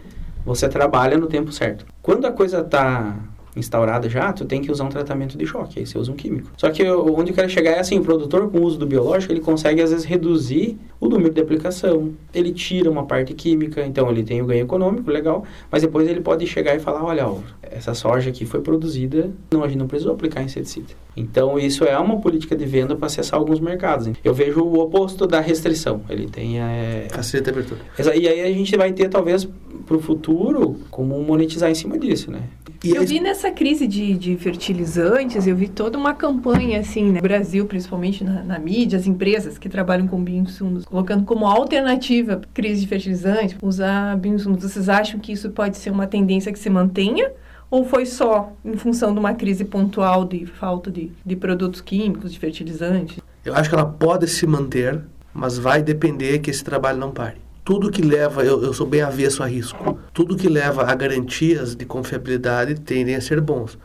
[0.46, 1.84] Você trabalha no tempo certo.
[2.00, 3.14] Quando a coisa tá
[3.56, 6.50] instaurada já, tu tem que usar um tratamento de choque, aí você usa um químico.
[6.56, 9.32] Só que onde eu quero chegar é assim, o produtor com o uso do biológico,
[9.32, 14.10] ele consegue às vezes reduzir o número de aplicação, ele tira uma parte química, então
[14.10, 17.38] ele tem o ganho econômico, legal, mas depois ele pode chegar e falar, olha, ó,
[17.62, 21.03] essa soja aqui foi produzida, não, a gente não precisou aplicar inseticida.
[21.16, 24.06] Então isso é uma política de venda para acessar alguns mercados.
[24.06, 24.14] Hein?
[24.24, 26.60] Eu vejo o oposto da restrição, ele tem...
[26.60, 27.08] É...
[27.10, 27.80] Facilita a abertura.
[28.16, 29.48] E aí a gente vai ter talvez
[29.86, 32.42] para o futuro como monetizar em cima disso, né?
[32.84, 37.14] E eu vi nessa crise de, de fertilizantes, eu vi toda uma campanha, assim, né?
[37.14, 42.34] no Brasil, principalmente na, na mídia, as empresas que trabalham com bioinsumos, colocando como alternativa
[42.34, 44.62] à crise de fertilizantes, usar bioinsumos.
[44.62, 47.32] Vocês acham que isso pode ser uma tendência que se mantenha?
[47.74, 52.32] Ou foi só em função de uma crise pontual de falta de, de produtos químicos,
[52.32, 53.18] de fertilizantes?
[53.44, 55.02] Eu acho que ela pode se manter,
[55.34, 59.00] mas vai depender que esse trabalho não pare tudo que leva, eu, eu sou bem
[59.00, 63.78] avesso a risco, tudo que leva a garantias de confiabilidade tendem a ser bons.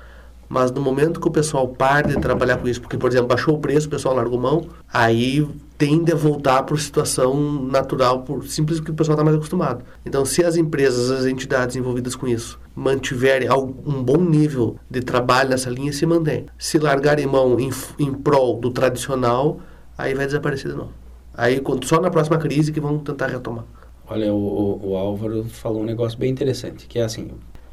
[0.49, 3.55] Mas no momento que o pessoal para de trabalhar com isso, porque, por exemplo, baixou
[3.55, 5.47] o preço, o pessoal largou mão, aí
[5.77, 9.85] tende a voltar para a situação natural, por simples porque o pessoal está mais acostumado.
[10.03, 13.47] Então, se as empresas, as entidades envolvidas com isso, mantiverem
[13.85, 16.47] um bom nível de trabalho nessa linha, se mantém.
[16.57, 17.69] Se largarem mão em,
[17.99, 19.59] em prol do tradicional,
[19.97, 20.91] aí vai desaparecer de novo.
[21.33, 23.63] Aí só na próxima crise que vão tentar retomar.
[24.09, 27.29] Olha, o, o, Álvaro falou um negócio bem interessante, que é assim,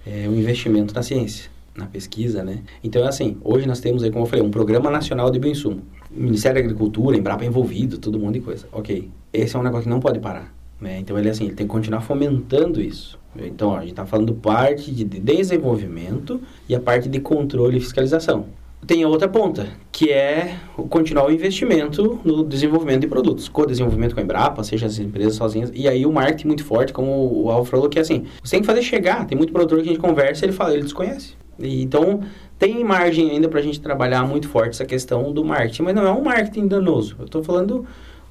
[0.07, 2.63] é o investimento na ciência, na pesquisa, né?
[2.83, 5.83] Então, é assim, hoje nós temos aí, como eu falei, um Programa Nacional de Bioinsumo.
[6.11, 8.67] Ministério da Agricultura, Embrapa envolvido, todo mundo de coisa.
[8.73, 10.99] Ok, esse é um negócio que não pode parar, né?
[10.99, 13.19] Então, ele é assim, ele tem que continuar fomentando isso.
[13.39, 17.81] Então, ó, a gente está falando parte de desenvolvimento e a parte de controle e
[17.81, 18.47] fiscalização
[18.87, 24.15] tem a outra ponta, que é o continuar o investimento no desenvolvimento de produtos, co-desenvolvimento
[24.15, 27.51] com a Embrapa, seja as empresas sozinhas, e aí o marketing muito forte, como o
[27.51, 29.93] Alvo falou, que é assim, você tem que fazer chegar, tem muito produtor que a
[29.93, 31.35] gente conversa, ele fala, ele desconhece.
[31.59, 32.21] E, então,
[32.59, 36.07] tem margem ainda para a gente trabalhar muito forte essa questão do marketing, mas não
[36.07, 37.85] é um marketing danoso, eu estou falando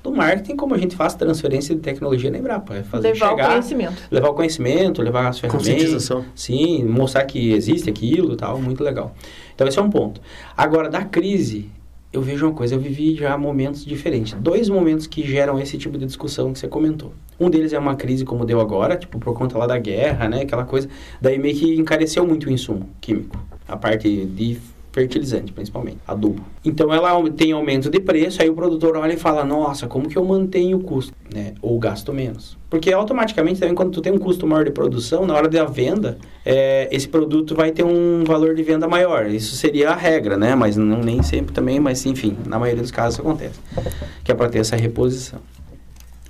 [0.05, 2.75] do marketing como a gente faz transferência de tecnologia na Embrapa.
[2.75, 4.03] É fazer levar chegar, o conhecimento.
[4.11, 5.63] Levar o conhecimento, levar as ferramentas.
[6.35, 9.15] Sim, mostrar que existe aquilo e tal, muito legal.
[9.55, 10.21] Então esse é um ponto.
[10.55, 11.71] Agora, da crise,
[12.11, 14.33] eu vejo uma coisa, eu vivi já momentos diferentes.
[14.33, 17.13] Dois momentos que geram esse tipo de discussão que você comentou.
[17.39, 20.41] Um deles é uma crise como deu agora, tipo, por conta lá da guerra, né?
[20.41, 20.87] Aquela coisa.
[21.19, 23.37] Daí meio que encareceu muito o insumo químico.
[23.67, 24.57] A parte de
[24.95, 26.41] fertilizante, principalmente, adubo.
[26.63, 30.17] Então ela tem aumento de preço, aí o produtor olha e fala: "Nossa, como que
[30.17, 31.53] eu mantenho o custo, né?
[31.61, 35.35] Ou gasto menos?" Porque automaticamente também quando tu tem um custo maior de produção, na
[35.35, 39.25] hora da venda, é, esse produto vai ter um valor de venda maior.
[39.27, 40.55] Isso seria a regra, né?
[40.55, 43.59] Mas não nem sempre também, mas enfim, na maioria dos casos acontece.
[44.23, 45.39] Que é para ter essa reposição.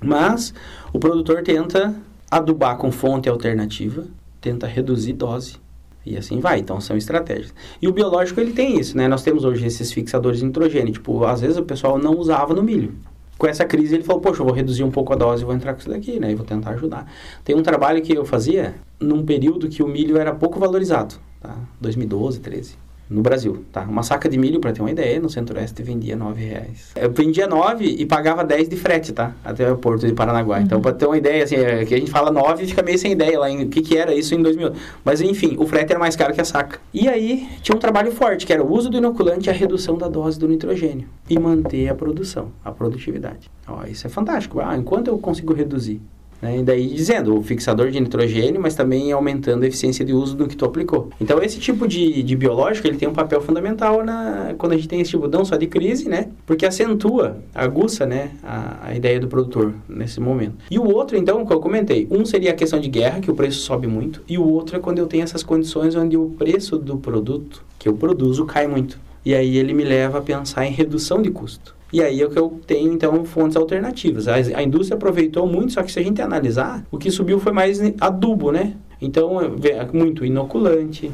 [0.02, 0.52] Mas
[0.92, 1.94] o produtor tenta
[2.28, 4.04] adubar com fonte alternativa,
[4.40, 5.64] tenta reduzir dose
[6.06, 7.52] e assim vai, então são estratégias.
[7.82, 9.08] E o biológico ele tem isso, né?
[9.08, 12.62] Nós temos hoje esses fixadores de nitrogênio, tipo, às vezes o pessoal não usava no
[12.62, 12.94] milho.
[13.36, 15.54] Com essa crise ele falou, poxa, eu vou reduzir um pouco a dose e vou
[15.54, 16.30] entrar com isso daqui, né?
[16.30, 17.10] E vou tentar ajudar.
[17.44, 21.54] Tem um trabalho que eu fazia num período que o milho era pouco valorizado, tá?
[21.80, 23.82] 2012, 13 no Brasil, tá?
[23.82, 26.90] Uma saca de milho, para ter uma ideia, no Centro-Oeste vendia nove reais.
[26.96, 29.32] Eu vendia nove e pagava 10 de frete, tá?
[29.44, 30.60] Até o Porto de Paranaguá.
[30.60, 30.80] Então, uhum.
[30.80, 32.98] Então, para ter uma ideia, assim, é, que a gente fala nove e fica meio
[32.98, 34.72] sem ideia lá em o que, que era isso em 2000.
[35.04, 36.80] Mas, enfim, o frete era mais caro que a saca.
[36.92, 39.96] E aí, tinha um trabalho forte, que era o uso do inoculante e a redução
[39.96, 41.08] da dose do nitrogênio.
[41.30, 43.50] E manter a produção, a produtividade.
[43.66, 44.60] Ó, isso é fantástico.
[44.60, 46.00] Ah, enquanto eu consigo reduzir
[46.40, 46.58] né?
[46.58, 50.46] E daí dizendo, o fixador de nitrogênio, mas também aumentando a eficiência de uso do
[50.46, 51.10] que tu aplicou.
[51.20, 54.88] Então, esse tipo de, de biológico, ele tem um papel fundamental na, quando a gente
[54.88, 56.28] tem esse tipo, não só de crise, né?
[56.44, 58.30] Porque acentua, aguça, né?
[58.42, 60.56] A, a ideia do produtor nesse momento.
[60.70, 63.34] E o outro, então, que eu comentei, um seria a questão de guerra, que o
[63.34, 66.78] preço sobe muito, e o outro é quando eu tenho essas condições onde o preço
[66.78, 68.98] do produto que eu produzo cai muito.
[69.24, 71.74] E aí ele me leva a pensar em redução de custo.
[71.92, 74.26] E aí é que eu tenho, então, fontes alternativas.
[74.26, 77.52] A, a indústria aproveitou muito, só que se a gente analisar, o que subiu foi
[77.52, 78.74] mais adubo, né?
[79.00, 79.48] Então, é
[79.92, 81.12] muito inoculante,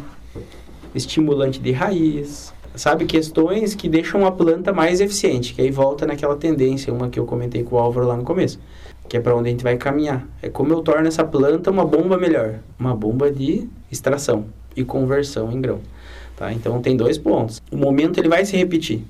[0.94, 3.04] estimulante de raiz, sabe?
[3.04, 7.26] Questões que deixam a planta mais eficiente, que aí volta naquela tendência, uma que eu
[7.26, 8.58] comentei com o Álvaro lá no começo,
[9.08, 10.26] que é para onde a gente vai caminhar.
[10.40, 15.52] É como eu torno essa planta uma bomba melhor, uma bomba de extração e conversão
[15.52, 15.80] em grão,
[16.36, 16.52] tá?
[16.52, 17.60] Então, tem dois pontos.
[17.70, 19.04] O momento ele vai se repetir,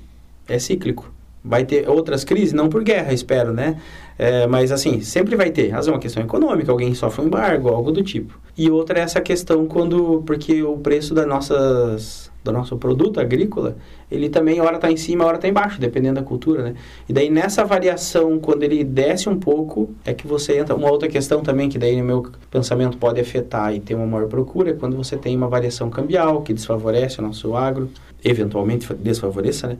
[0.47, 1.13] é cíclico.
[1.43, 3.81] Vai ter outras crises, não por guerra, espero, né?
[4.17, 5.65] É, mas assim, sempre vai ter.
[5.65, 8.39] Às vezes é uma questão econômica, alguém sofre um embargo, algo do tipo.
[8.57, 13.75] E outra é essa questão quando, porque o preço das nossas, do nosso produto agrícola,
[14.11, 16.75] ele também hora está em cima, hora está embaixo, dependendo da cultura, né?
[17.09, 20.75] E daí nessa variação, quando ele desce um pouco, é que você entra.
[20.75, 24.27] Uma outra questão também que daí no meu pensamento pode afetar e ter uma maior
[24.27, 27.89] procura é quando você tem uma variação cambial que desfavorece o nosso agro,
[28.23, 29.77] eventualmente desfavoreça, né?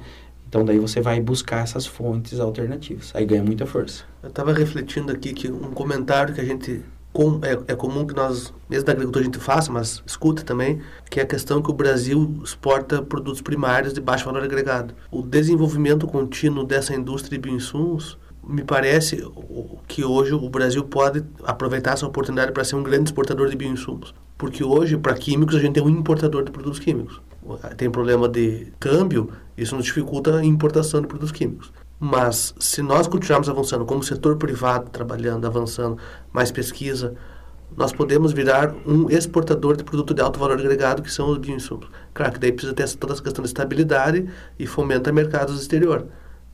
[0.53, 3.09] Então daí você vai buscar essas fontes alternativas.
[3.15, 4.03] Aí ganha muita força.
[4.21, 6.79] Eu estava refletindo aqui que um comentário que a gente
[7.11, 10.79] com, é, é, comum que nós, mesmo da agricultura, a gente faça, mas escuta também,
[11.09, 14.93] que é a questão que o Brasil exporta produtos primários de baixo valor agregado.
[15.09, 19.27] O desenvolvimento contínuo dessa indústria de bioinsumos me parece
[19.87, 24.13] que hoje o Brasil pode aproveitar essa oportunidade para ser um grande exportador de bioinsumos.
[24.37, 27.19] Porque hoje, para químicos, a gente tem um importador de produtos químicos.
[27.77, 31.71] Tem problema de câmbio, isso nos dificulta a importação de produtos químicos.
[31.99, 35.97] Mas se nós continuarmos avançando como setor privado, trabalhando, avançando,
[36.31, 37.15] mais pesquisa,
[37.75, 41.87] nós podemos virar um exportador de produto de alto valor agregado, que são os bioinsumos.
[42.13, 44.29] Claro que daí precisa ter toda essa questão de estabilidade
[44.59, 46.05] e fomenta mercados exterior.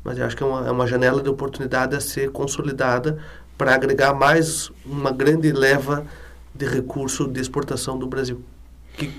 [0.04, 3.18] Mas eu acho que é uma, é uma janela de oportunidade a ser consolidada
[3.58, 6.06] para agregar mais uma grande leva
[6.56, 8.42] de recurso de exportação do Brasil.
[8.94, 9.12] Que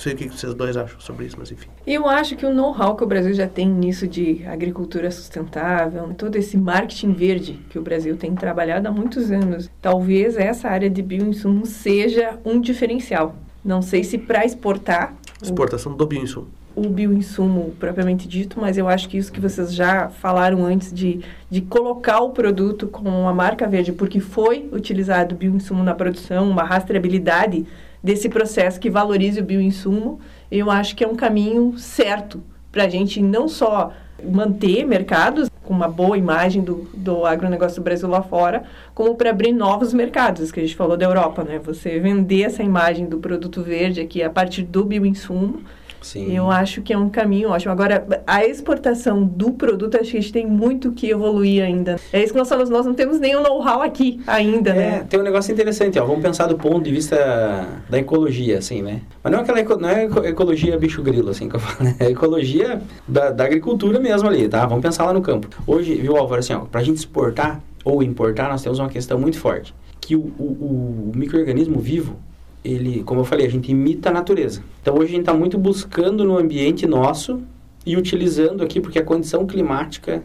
[0.00, 1.68] sei o que vocês dois acham sobre isso, mas enfim.
[1.86, 6.36] Eu acho que o know-how que o Brasil já tem nisso de agricultura sustentável, todo
[6.36, 11.02] esse marketing verde que o Brasil tem trabalhado há muitos anos, talvez essa área de
[11.02, 13.36] bioinsumo seja um diferencial.
[13.62, 15.14] Não sei se para exportar.
[15.42, 16.48] Exportação o, do bioinsumo.
[16.74, 21.20] O bioinsumo propriamente dito, mas eu acho que isso que vocês já falaram antes de,
[21.50, 26.62] de colocar o produto com uma marca verde, porque foi utilizado bioinsumo na produção, uma
[26.62, 27.66] rastreabilidade
[28.02, 30.20] desse processo que valorize o bioinsumo,
[30.50, 32.42] eu acho que é um caminho certo
[32.72, 33.92] para a gente não só
[34.22, 39.30] manter mercados com uma boa imagem do, do agronegócio do Brasil lá fora, como para
[39.30, 41.60] abrir novos mercados, que a gente falou da Europa, né?
[41.64, 45.62] Você vender essa imagem do produto verde aqui a partir do bioinsumo
[46.02, 46.34] Sim.
[46.34, 47.72] Eu acho que é um caminho ótimo.
[47.72, 51.96] Agora, a exportação do produto, acho que a gente tem muito que evoluir ainda.
[52.12, 55.06] É isso que nós falamos, nós não temos nenhum know-how aqui ainda, é, né?
[55.08, 56.04] Tem um negócio interessante, ó.
[56.04, 59.02] Vamos pensar do ponto de vista da ecologia, assim, né?
[59.22, 61.96] Mas não é aquela não é ecologia bicho grilo, assim, que eu falo, né?
[61.98, 64.66] É ecologia da, da agricultura mesmo ali, tá?
[64.66, 65.48] Vamos pensar lá no campo.
[65.66, 69.38] Hoje, viu, Álvaro, assim, ó, pra gente exportar ou importar, nós temos uma questão muito
[69.38, 69.74] forte.
[70.00, 72.16] Que o, o, o microorganismo vivo,
[72.64, 74.62] ele, como eu falei, a gente imita a natureza.
[74.82, 77.42] Então hoje a gente está muito buscando no ambiente nosso
[77.84, 80.22] e utilizando aqui, porque a condição climática,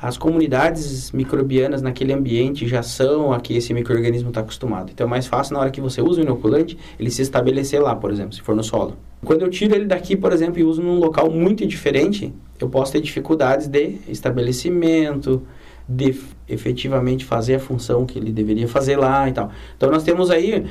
[0.00, 4.90] as comunidades microbianas naquele ambiente já são a que esse microorganismo está acostumado.
[4.92, 7.94] Então é mais fácil na hora que você usa o inoculante, ele se estabelecer lá,
[7.94, 8.96] por exemplo, se for no solo.
[9.24, 12.92] Quando eu tiro ele daqui, por exemplo, e uso num local muito diferente, eu posso
[12.92, 15.42] ter dificuldades de estabelecimento,
[15.88, 16.14] de
[16.48, 19.50] efetivamente fazer a função que ele deveria fazer lá e tal.
[19.76, 20.66] Então nós temos aí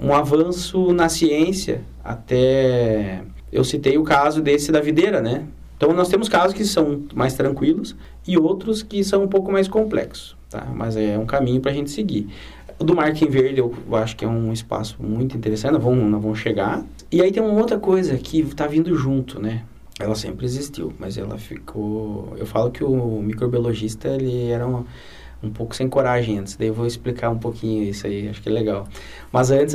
[0.00, 3.22] um avanço na ciência, até
[3.52, 5.44] eu citei o caso desse da videira, né?
[5.76, 7.96] Então nós temos casos que são mais tranquilos
[8.26, 10.66] e outros que são um pouco mais complexos, tá?
[10.74, 12.28] Mas é um caminho para a gente seguir.
[12.78, 16.38] O do marketing verde eu acho que é um espaço muito interessante, vamos, nós vamos
[16.38, 16.84] chegar.
[17.10, 19.64] E aí tem uma outra coisa que está vindo junto, né?
[19.98, 22.32] Ela sempre existiu, mas ela ficou...
[22.36, 24.84] Eu falo que o microbiologista, ele era uma
[25.42, 26.56] um pouco sem coragem antes.
[26.56, 28.86] Daí eu vou explicar um pouquinho isso aí, acho que é legal.
[29.32, 29.74] Mas antes,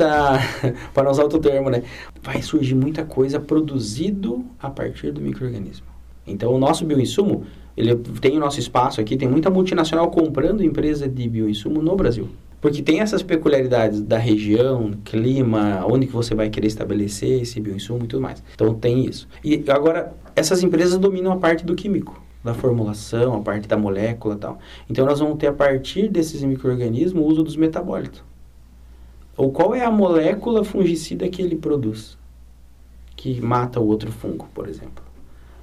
[0.92, 1.82] para usar outro termo, né?
[2.22, 5.86] Vai surgir muita coisa produzido a partir do microorganismo.
[6.26, 7.44] Então, o nosso bioinsumo,
[7.76, 12.28] ele tem o nosso espaço aqui, tem muita multinacional comprando empresa de bioinsumo no Brasil.
[12.60, 18.04] Porque tem essas peculiaridades da região, clima, onde que você vai querer estabelecer esse bioinsumo
[18.04, 18.42] e tudo mais.
[18.54, 19.28] Então, tem isso.
[19.44, 24.34] E agora, essas empresas dominam a parte do químico da formulação, a parte da molécula
[24.34, 24.58] e tal.
[24.88, 28.22] Então, nós vamos ter, a partir desses micro-organismos, o uso dos metabólitos.
[29.36, 32.18] Ou qual é a molécula fungicida que ele produz,
[33.16, 35.02] que mata o outro fungo, por exemplo.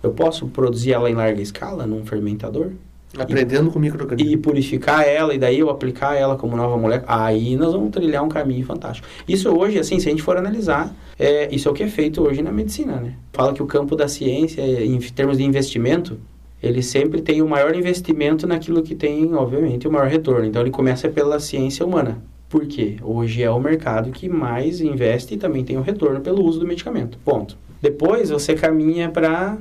[0.01, 2.71] Eu posso produzir ela em larga escala, num fermentador?
[3.17, 4.33] Aprendendo e, com microorganismos.
[4.33, 7.23] E purificar ela, e daí eu aplicar ela como nova molécula.
[7.23, 9.07] Aí nós vamos trilhar um caminho fantástico.
[9.27, 12.23] Isso hoje, assim, se a gente for analisar, é, isso é o que é feito
[12.23, 13.13] hoje na medicina, né?
[13.31, 16.19] Fala que o campo da ciência, em termos de investimento,
[16.61, 20.45] ele sempre tem o maior investimento naquilo que tem, obviamente, o maior retorno.
[20.45, 22.21] Então, ele começa pela ciência humana.
[22.47, 22.97] Por quê?
[23.01, 26.67] Hoje é o mercado que mais investe e também tem o retorno pelo uso do
[26.67, 27.17] medicamento.
[27.25, 27.57] Ponto.
[27.81, 29.57] Depois, você caminha para,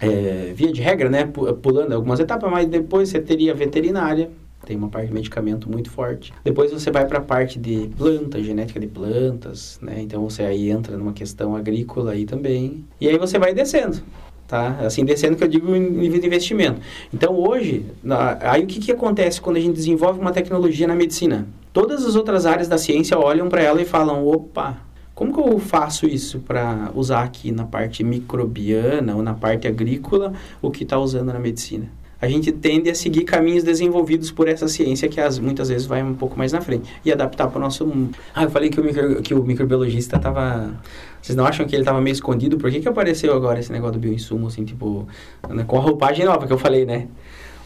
[0.00, 1.28] é, via de regra, né,
[1.60, 4.30] pulando algumas etapas, mas depois você teria veterinária,
[4.64, 6.32] tem uma parte de medicamento muito forte.
[6.44, 10.00] Depois você vai para a parte de planta, genética de plantas, né?
[10.00, 12.84] Então você aí entra numa questão agrícola aí também.
[13.00, 14.02] E aí você vai descendo
[14.48, 14.78] tá?
[14.80, 16.80] Assim, descendo que eu digo nível de investimento.
[17.12, 20.94] Então, hoje, na, aí o que, que acontece quando a gente desenvolve uma tecnologia na
[20.94, 21.46] medicina?
[21.72, 24.78] Todas as outras áreas da ciência olham para ela e falam, opa,
[25.14, 30.32] como que eu faço isso para usar aqui na parte microbiana ou na parte agrícola
[30.62, 31.90] o que está usando na medicina?
[32.20, 36.02] A gente tende a seguir caminhos desenvolvidos por essa ciência que as, muitas vezes vai
[36.02, 38.16] um pouco mais na frente e adaptar para o nosso mundo.
[38.34, 40.76] Ah, eu falei que o, micro, que o microbiologista estava
[41.22, 42.56] vocês não acham que ele estava meio escondido?
[42.56, 45.06] Por que, que apareceu agora esse negócio do bioinsumo, assim, tipo,
[45.48, 47.08] né, com a roupagem nova que eu falei, né?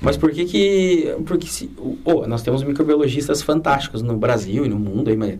[0.01, 1.15] Mas por que que...
[1.27, 1.71] Porque se...
[2.05, 5.39] Oh, nós temos microbiologistas fantásticos no Brasil e no mundo, aí, mas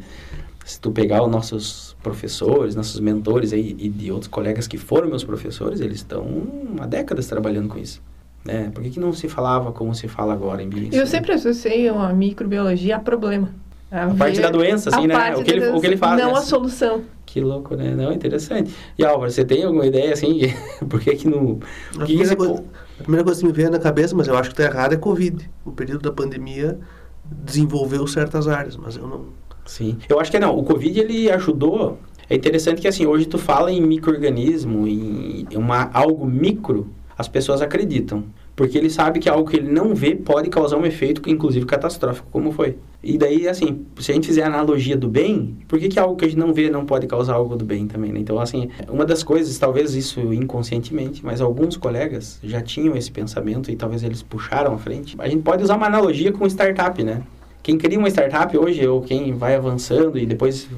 [0.65, 5.09] se tu pegar os nossos professores, nossos mentores aí, e de outros colegas que foram
[5.09, 6.47] meus professores, eles estão
[6.79, 8.01] há décadas trabalhando com isso.
[8.45, 8.71] Né?
[8.75, 11.01] Por que, que não se falava como se fala agora em bioinsumo?
[11.01, 13.51] Eu sempre associei a microbiologia a problema.
[13.91, 15.37] A, a parte da doença, assim, né?
[15.37, 16.21] O que, ele, o que ele faz.
[16.21, 16.39] Não né?
[16.39, 17.03] a solução.
[17.27, 17.95] Que louco, né?
[17.95, 18.75] Não, interessante.
[18.99, 20.41] E Álvaro, você tem alguma ideia, assim,
[20.89, 21.61] por que que no...
[21.99, 22.65] A primeira, coisa,
[22.99, 24.97] a primeira coisa que me veio na cabeça, mas eu acho que está errado, é
[24.97, 25.49] Covid.
[25.65, 26.79] O período da pandemia
[27.25, 29.27] desenvolveu certas áreas, mas eu não...
[29.65, 29.97] Sim.
[30.09, 30.59] Eu acho que não.
[30.59, 31.99] O Covid, ele ajudou...
[32.29, 36.89] É interessante que, assim, hoje tu fala em microorganismo, em uma, algo micro,
[37.23, 38.25] as pessoas acreditam.
[38.55, 42.29] Porque ele sabe que algo que ele não vê pode causar um efeito, inclusive catastrófico,
[42.31, 42.77] como foi.
[43.03, 46.17] E daí, assim, se a gente fizer a analogia do bem, por que, que algo
[46.17, 48.21] que a gente não vê não pode causar algo do bem também, né?
[48.21, 53.71] Então, assim, uma das coisas, talvez isso inconscientemente, mas alguns colegas já tinham esse pensamento
[53.71, 55.17] e talvez eles puxaram à frente.
[55.19, 57.23] A gente pode usar uma analogia com startup, né?
[57.63, 60.69] Quem cria uma startup hoje, ou quem vai avançando e depois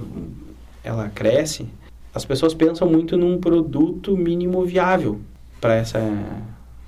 [0.84, 1.66] ela cresce,
[2.14, 5.18] as pessoas pensam muito num produto mínimo viável
[5.64, 5.98] para essa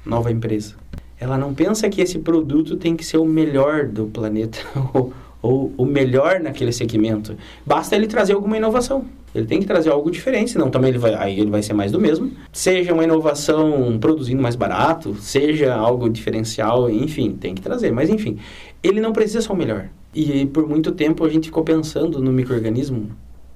[0.05, 0.75] nova empresa.
[1.19, 4.59] Ela não pensa que esse produto tem que ser o melhor do planeta
[4.93, 7.35] ou, ou o melhor naquele segmento.
[7.65, 9.07] Basta ele trazer alguma inovação.
[9.35, 11.91] Ele tem que trazer algo diferente, senão também ele vai, aí ele vai ser mais
[11.91, 12.31] do mesmo.
[12.53, 17.91] Seja uma inovação produzindo mais barato, seja algo diferencial, enfim, tem que trazer.
[17.93, 18.37] Mas enfim,
[18.83, 19.89] ele não precisa ser o melhor.
[20.15, 23.11] E por muito tempo a gente ficou pensando no microorganismo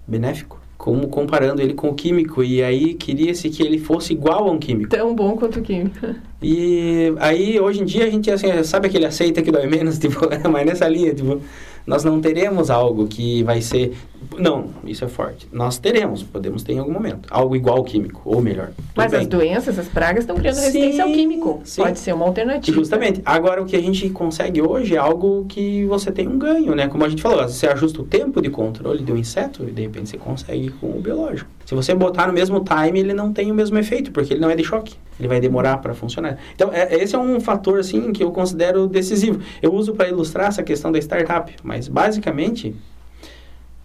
[0.09, 4.51] benéfico como comparando ele com o químico e aí queria-se que ele fosse igual a
[4.51, 4.89] um químico.
[4.89, 6.14] Tão bom quanto o químico.
[6.43, 10.18] E aí hoje em dia a gente assim, sabe aquele aceita que dói menos, tipo,
[10.51, 11.39] mas nessa linha, tipo,
[11.87, 13.93] nós não teremos algo que vai ser.
[14.39, 15.49] Não, isso é forte.
[15.53, 17.29] Nós teremos, podemos ter em algum momento.
[17.31, 18.71] Algo igual ao químico, ou melhor.
[18.95, 19.21] Mas bem.
[19.21, 21.61] as doenças, as pragas estão criando resistência sim, ao químico.
[21.64, 21.83] Sim.
[21.83, 22.77] Pode ser uma alternativa.
[22.77, 23.21] Justamente.
[23.25, 26.89] Agora, o que a gente consegue hoje é algo que você tem um ganho, né?
[26.89, 30.11] Como a gente falou, você ajusta o tempo de controle do inseto e de repente
[30.11, 31.51] você consegue com o biológico.
[31.64, 34.51] Se você botar no mesmo time, ele não tem o mesmo efeito, porque ele não
[34.51, 34.97] é de choque.
[35.21, 36.39] Ele vai demorar para funcionar.
[36.55, 39.41] Então, é, esse é um fator, assim, que eu considero decisivo.
[39.62, 42.75] Eu uso para ilustrar essa questão da startup, mas basicamente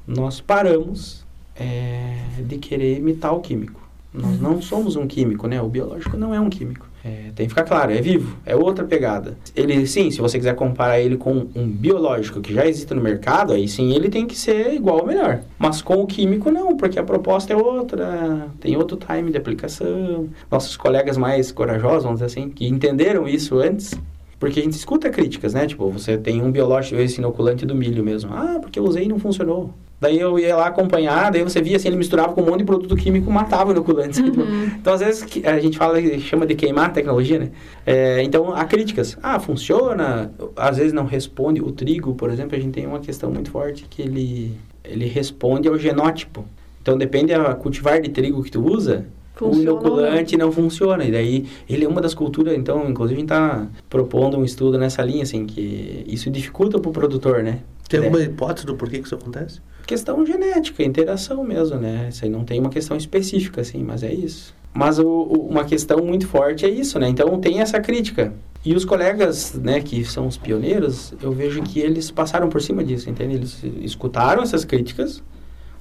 [0.08, 1.26] nós paramos
[1.56, 3.86] é, de querer imitar o químico.
[4.14, 5.62] Nós não somos um químico, né?
[5.62, 6.88] O biológico não é um químico.
[7.04, 9.38] É, tem que ficar claro, é vivo, é outra pegada.
[9.56, 13.54] Ele, sim, se você quiser comparar ele com um biológico que já existe no mercado,
[13.54, 15.42] aí sim ele tem que ser igual ou melhor.
[15.60, 20.30] Mas com o químico não, porque a proposta é outra, tem outro time de aplicação.
[20.50, 23.94] Nossos colegas mais corajosos, vamos dizer assim, que entenderam isso antes,
[24.40, 25.68] porque a gente escuta críticas, né?
[25.68, 28.34] Tipo, você tem um biológico, esse inoculante do milho mesmo.
[28.34, 29.72] Ah, porque eu usei e não funcionou.
[30.06, 32.66] Daí eu ia lá acompanhar, daí você via assim, ele misturava com um monte de
[32.66, 34.22] produto químico, matava o inoculante.
[34.22, 34.70] Uhum.
[34.86, 37.50] Então, às vezes, a gente fala, chama de queimar a tecnologia, né?
[37.84, 39.18] É, então, há críticas.
[39.24, 40.32] Ah, funciona.
[40.56, 41.60] Às vezes não responde.
[41.60, 45.68] O trigo, por exemplo, a gente tem uma questão muito forte que ele, ele responde
[45.68, 46.46] ao genótipo.
[46.84, 50.46] Então, depende da cultivar de trigo que tu usa, Funciona o inoculante não.
[50.46, 51.04] não funciona.
[51.04, 54.78] E daí, ele é uma das culturas, então, inclusive, a gente está propondo um estudo
[54.78, 57.62] nessa linha, assim, que isso dificulta para o produtor, né?
[57.90, 58.26] Tem alguma é.
[58.26, 59.60] hipótese do porquê que isso acontece?
[59.86, 62.08] Questão genética, interação mesmo, né?
[62.10, 64.56] Isso aí não tem uma questão específica, assim, mas é isso.
[64.74, 67.08] Mas o, o, uma questão muito forte é isso, né?
[67.08, 68.34] Então tem essa crítica.
[68.66, 72.84] E os colegas, né, que são os pioneiros, eu vejo que eles passaram por cima
[72.84, 73.36] disso, entende?
[73.36, 75.22] Eles escutaram essas críticas,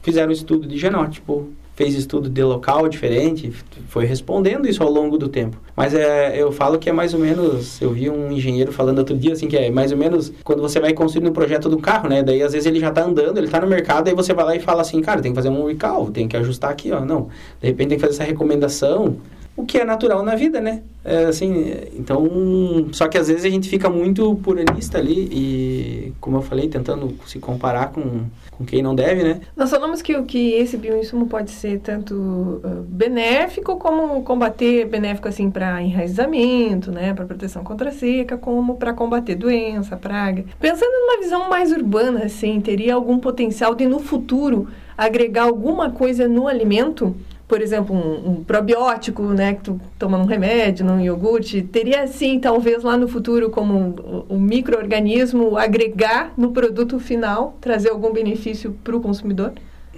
[0.02, 3.52] fizeram um estudo de genótipo, fez estudo de local diferente,
[3.88, 5.56] foi respondendo isso ao longo do tempo.
[5.76, 9.16] Mas é, eu falo que é mais ou menos, eu vi um engenheiro falando outro
[9.16, 12.08] dia, assim, que é mais ou menos quando você vai construir um projeto do carro,
[12.08, 12.22] né?
[12.22, 14.56] Daí às vezes ele já está andando, ele está no mercado, aí você vai lá
[14.56, 17.04] e fala assim, cara, tem que fazer um recall, tem que ajustar aqui, ó.
[17.04, 17.28] Não,
[17.60, 19.16] de repente tem que fazer essa recomendação,
[19.56, 20.82] o que é natural na vida, né?
[21.04, 26.38] É, assim, então, só que às vezes a gente fica muito puranista ali e, como
[26.38, 29.42] eu falei, tentando se comparar com, com quem não deve, né?
[29.54, 35.50] Nós falamos que, que esse bioinsumo pode ser tanto uh, benéfico como combater, benéfico assim
[35.50, 40.44] para enraizamento, né, para proteção contra a seca, como para combater doença, praga.
[40.58, 46.26] Pensando numa visão mais urbana, assim, teria algum potencial de no futuro agregar alguma coisa
[46.26, 47.14] no alimento?
[47.46, 52.40] Por exemplo, um, um, probiótico, né, que tu toma num remédio, num iogurte, teria sim,
[52.40, 58.74] talvez lá no futuro, como um, um microorganismo agregar no produto final, trazer algum benefício
[58.82, 59.52] para o consumidor?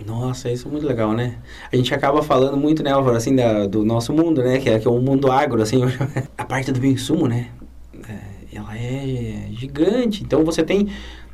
[0.04, 1.36] Nossa, isso é muito legal, né?
[1.72, 4.58] A gente acaba falando muito, né, Álvaro, assim, da, do nosso mundo, né?
[4.58, 5.80] Que é, que é o mundo agro, assim.
[6.36, 7.48] a parte do bioinsumo, né?
[8.06, 10.22] É, ela é gigante.
[10.22, 10.88] Então, você tem...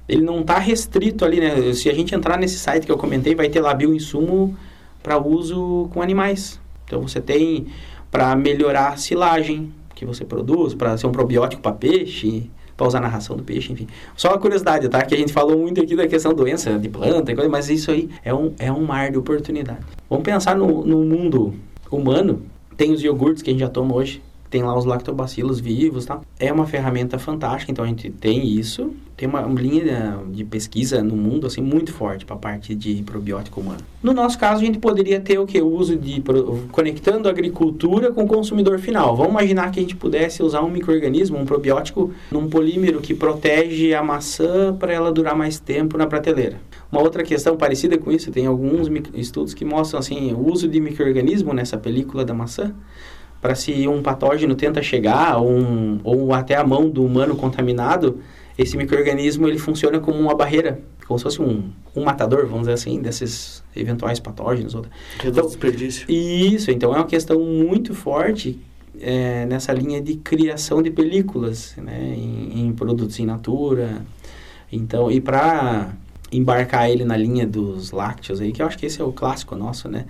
[0.08, 1.72] Ele não está restrito ali, né?
[1.72, 4.56] Se a gente entrar nesse site que eu comentei, vai ter lá bioinsumo
[5.02, 6.60] para uso com animais.
[6.84, 7.66] Então, você tem
[8.10, 13.00] para melhorar a silagem que você produz, para ser um probiótico para peixe para usar
[13.00, 13.86] na ração do peixe, enfim.
[14.16, 15.02] Só uma curiosidade, tá?
[15.02, 17.90] Que a gente falou muito aqui da questão doença de planta e coisa, mas isso
[17.90, 19.80] aí é um, é um mar de oportunidade.
[20.08, 21.54] Vamos pensar no, no mundo
[21.90, 22.42] humano.
[22.76, 24.22] Tem os iogurtes que a gente já toma hoje,
[24.52, 26.20] tem lá os lactobacilos vivos, tá?
[26.38, 31.16] É uma ferramenta fantástica, então a gente tem isso, tem uma, linha de pesquisa no
[31.16, 33.80] mundo assim muito forte para a parte de probiótico humano.
[34.02, 36.22] No nosso caso, a gente poderia ter o que o uso de
[36.70, 39.16] conectando a agricultura com o consumidor final.
[39.16, 43.94] Vamos imaginar que a gente pudesse usar um microorganismo, um probiótico, num polímero que protege
[43.94, 46.60] a maçã para ela durar mais tempo na prateleira.
[46.90, 50.78] Uma outra questão parecida com isso, tem alguns estudos que mostram assim o uso de
[50.78, 52.74] microorganismo nessa película da maçã
[53.42, 58.20] para se um patógeno tenta chegar ou, um, ou até a mão do humano contaminado,
[58.56, 62.74] esse microorganismo ele funciona como uma barreira, como se fosse um, um matador, vamos dizer
[62.74, 64.76] assim, desses eventuais patógenos.
[65.24, 66.06] Então, desperdício.
[66.08, 68.60] Isso, então é uma questão muito forte
[69.00, 74.02] é, nessa linha de criação de películas, né, em, em produtos in natura.
[74.70, 75.92] Então, e para
[76.30, 79.56] embarcar ele na linha dos lácteos aí, que eu acho que esse é o clássico
[79.56, 80.06] nosso, né?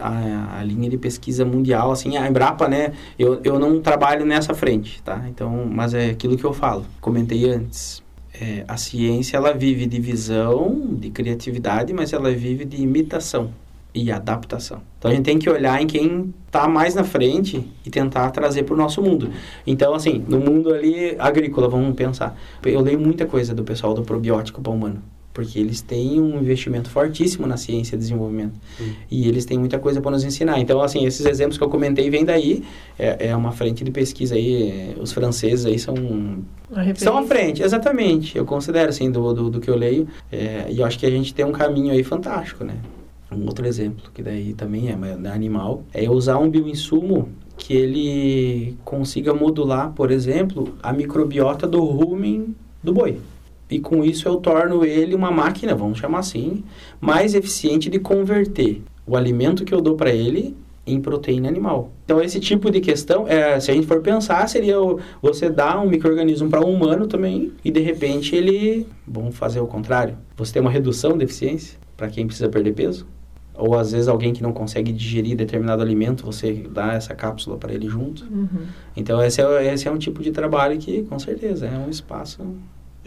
[0.00, 4.54] A, a, linha de pesquisa mundial, assim, a Embrapa, né, eu, eu não trabalho nessa
[4.54, 5.24] frente, tá?
[5.28, 8.02] Então, mas é aquilo que eu falo, comentei antes.
[8.40, 13.52] É, a ciência, ela vive de visão, de criatividade, mas ela vive de imitação
[13.94, 14.82] e adaptação.
[14.98, 18.64] Então, a gente tem que olhar em quem está mais na frente e tentar trazer
[18.64, 19.30] para o nosso mundo.
[19.64, 22.36] Então, assim, no mundo ali agrícola, vamos pensar.
[22.64, 25.00] Eu leio muita coisa do pessoal do probiótico para humano
[25.34, 28.54] porque eles têm um investimento fortíssimo na ciência e desenvolvimento.
[28.80, 28.92] Hum.
[29.10, 30.60] E eles têm muita coisa para nos ensinar.
[30.60, 32.62] Então, assim, esses exemplos que eu comentei vêm daí.
[32.96, 34.94] É, é uma frente de pesquisa aí.
[34.98, 35.94] Os franceses aí são...
[36.94, 38.38] São à frente, exatamente.
[38.38, 40.06] Eu considero, assim, do, do, do que eu leio.
[40.30, 42.76] É, e eu acho que a gente tem um caminho aí fantástico, né?
[43.32, 48.76] Um outro exemplo, que daí também é, é animal, é usar um bioinsumo que ele
[48.84, 53.18] consiga modular, por exemplo, a microbiota do rumen do boi
[53.70, 56.64] e com isso eu torno ele uma máquina, vamos chamar assim,
[57.00, 60.56] mais eficiente de converter o alimento que eu dou para ele
[60.86, 61.90] em proteína animal.
[62.04, 64.76] Então esse tipo de questão, é, se a gente for pensar, seria
[65.22, 69.66] você dar um microorganismo para um humano também e de repente ele, vamos fazer o
[69.66, 73.06] contrário, você tem uma redução de eficiência para quem precisa perder peso.
[73.56, 77.72] Ou às vezes alguém que não consegue digerir determinado alimento, você dá essa cápsula para
[77.72, 78.24] ele junto.
[78.24, 78.66] Uhum.
[78.96, 82.44] Então esse é, esse é um tipo de trabalho que com certeza é um espaço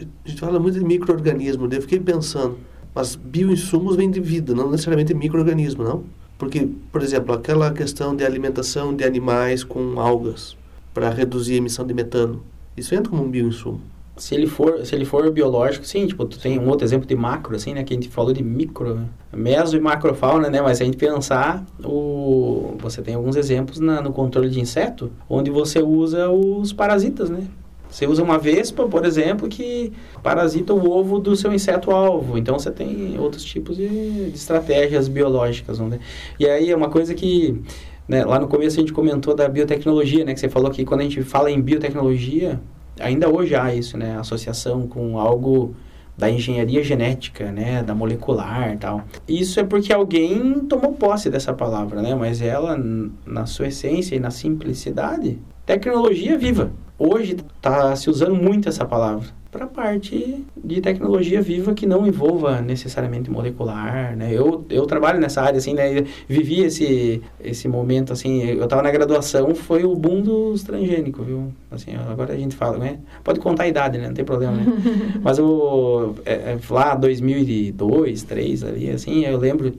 [0.00, 2.58] a gente fala muito de microorganismo, eu fiquei pensando,
[2.94, 6.04] mas bioinsumos vêm de vida, não necessariamente microorganismo, não?
[6.38, 10.56] Porque, por exemplo, aquela questão de alimentação de animais com algas
[10.94, 12.42] para reduzir a emissão de metano,
[12.76, 13.80] isso entra como um bioinsumo.
[14.16, 17.14] Se ele for, se ele for biológico, sim, tipo, tu tem um outro exemplo de
[17.14, 19.06] macro, assim, né, que a gente falou de micro, né?
[19.32, 24.00] meso e macrofauna, né, mas se a gente pensar, o, você tem alguns exemplos na,
[24.00, 27.46] no controle de inseto, onde você usa os parasitas, né,
[27.90, 32.36] você usa uma vespa, por exemplo, que parasita o ovo do seu inseto-alvo.
[32.38, 33.88] Então, você tem outros tipos de,
[34.30, 35.78] de estratégias biológicas.
[35.78, 35.98] Né?
[36.38, 37.60] E aí, é uma coisa que...
[38.06, 40.32] Né, lá no começo a gente comentou da biotecnologia, né?
[40.32, 42.58] Que você falou que quando a gente fala em biotecnologia,
[42.98, 44.16] ainda hoje há isso, né?
[44.18, 45.74] Associação com algo
[46.18, 49.04] da engenharia genética, né, da molecular e tal.
[49.28, 52.76] Isso é porque alguém tomou posse dessa palavra, né, mas ela,
[53.24, 55.38] na sua essência e na simplicidade,
[55.68, 56.72] tecnologia viva.
[56.98, 62.06] Hoje está se usando muito essa palavra para a parte de tecnologia viva que não
[62.06, 64.30] envolva necessariamente molecular, né?
[64.32, 66.04] Eu, eu trabalho nessa área, assim, né?
[66.26, 71.52] Vivi esse, esse momento, assim, eu estava na graduação, foi o boom dos transgênicos, viu?
[71.70, 72.98] Assim, agora a gente fala, né?
[73.24, 74.08] Pode contar a idade, né?
[74.08, 74.64] Não tem problema, né?
[75.22, 79.72] Mas o, é, é, lá 2002, 2003, ali, assim, eu lembro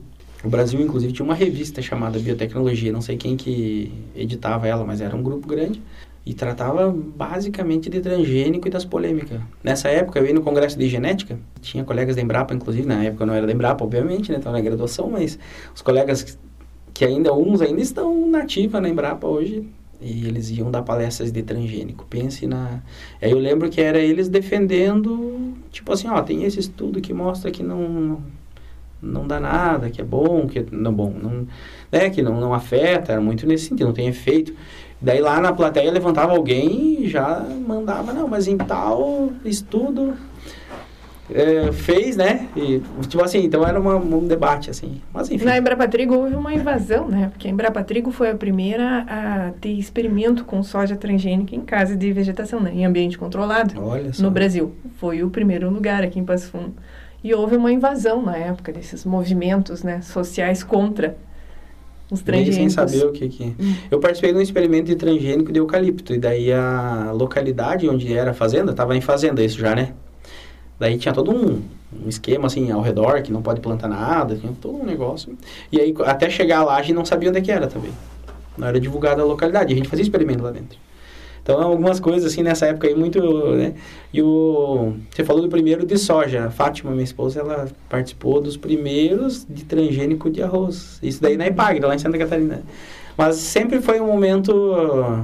[0.44, 5.00] o Brasil, inclusive, tinha uma revista chamada Biotecnologia, não sei quem que editava ela, mas
[5.00, 5.82] era um grupo grande
[6.24, 9.40] e tratava basicamente de transgênico e das polêmicas.
[9.64, 13.24] Nessa época eu ia no congresso de genética, tinha colegas da Embrapa, inclusive, na época
[13.26, 15.38] não era da Embrapa, obviamente, né, estava na graduação, mas
[15.74, 16.38] os colegas
[16.92, 19.66] que ainda, uns ainda estão nativa na Embrapa hoje,
[20.00, 22.06] e eles iam dar palestras de transgênico.
[22.08, 22.82] Pense na...
[23.20, 27.50] Aí eu lembro que era eles defendendo, tipo assim, ó, tem esse estudo que mostra
[27.50, 28.18] que não
[29.02, 31.46] não dá nada, que é bom, que não bom, não,
[31.90, 34.54] né, que não, não afeta, era muito nesse sentido, não tem efeito.
[35.00, 40.14] Daí lá na plateia levantava alguém e já mandava, não, mas em tal estudo
[41.32, 42.48] é, fez, né?
[42.56, 45.00] E, tipo assim, então era uma, um debate, assim.
[45.12, 45.44] Mas enfim.
[45.44, 47.28] Na Embrapa Trigo houve uma invasão, né?
[47.30, 51.96] Porque a Embrapa Trigo foi a primeira a ter experimento com soja transgênica em casa
[51.96, 52.72] de vegetação, né?
[52.74, 53.80] Em ambiente controlado.
[53.80, 54.22] Olha só.
[54.22, 54.74] No Brasil.
[54.96, 56.74] Foi o primeiro lugar aqui em Passo Fundo.
[57.22, 60.00] E houve uma invasão na época desses movimentos, né?
[60.00, 61.16] Sociais contra
[62.10, 62.56] os transgênicos.
[62.56, 63.44] sem saber o que que...
[63.44, 63.74] Hum.
[63.90, 66.14] Eu participei de um experimento de transgênico de eucalipto.
[66.14, 69.92] E daí a localidade onde era a fazenda, estava em fazenda isso já, né?
[70.78, 71.62] Daí tinha todo um,
[72.04, 75.36] um esquema assim ao redor, que não pode plantar nada, tinha todo um negócio.
[75.70, 77.92] E aí até chegar lá a gente não sabia onde é que era também.
[78.56, 80.78] Não era divulgada a localidade, a gente fazia experimento lá dentro.
[81.42, 83.20] Então algumas coisas assim nessa época aí muito,
[83.56, 83.74] né?
[84.12, 88.56] E o você falou do primeiro de soja, a Fátima, minha esposa, ela participou dos
[88.56, 90.98] primeiros de transgênico de arroz.
[91.02, 92.62] Isso daí na Ipagre, lá em Santa Catarina.
[93.16, 94.52] Mas sempre foi um momento.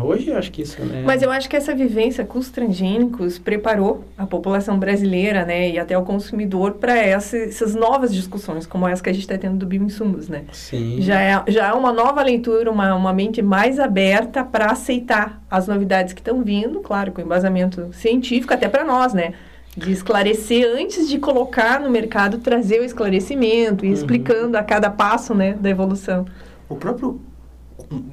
[0.03, 1.03] Hoje eu acho que isso, né?
[1.07, 5.79] Mas eu acho que essa vivência com os transgênicos preparou a população brasileira, né, e
[5.79, 9.57] até o consumidor para essa, essas novas discussões, como essa que a gente está tendo
[9.57, 10.45] do bioinsumos, né?
[10.53, 10.97] Sim.
[11.01, 15.67] Já é, já é uma nova leitura, uma, uma mente mais aberta para aceitar as
[15.67, 19.33] novidades que estão vindo, claro, com embasamento científico, até para nós, né?
[19.77, 23.95] De esclarecer antes de colocar no mercado, trazer o esclarecimento e Uhum.
[23.95, 26.27] explicando a cada passo, né, da evolução.
[26.69, 27.21] O próprio.